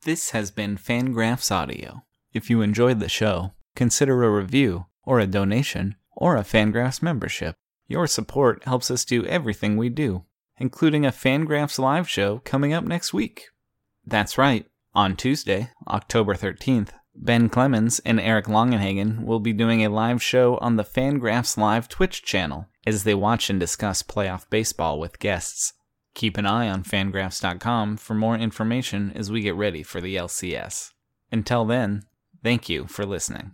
[0.04, 2.04] This has been Fangraphs Audio.
[2.34, 7.56] If you enjoyed the show, consider a review, or a donation, or a Fangraphs membership.
[7.88, 10.26] Your support helps us do everything we do
[10.60, 13.46] including a Fangraphs live show coming up next week.
[14.06, 19.90] That's right, on Tuesday, October 13th, Ben Clemens and Eric Longenhagen will be doing a
[19.90, 25.00] live show on the Fangraphs Live Twitch channel as they watch and discuss playoff baseball
[25.00, 25.74] with guests.
[26.16, 30.92] Keep an eye on fangraphs.com for more information as we get ready for the LCS.
[31.32, 32.04] Until then,
[32.44, 33.52] thank you for listening.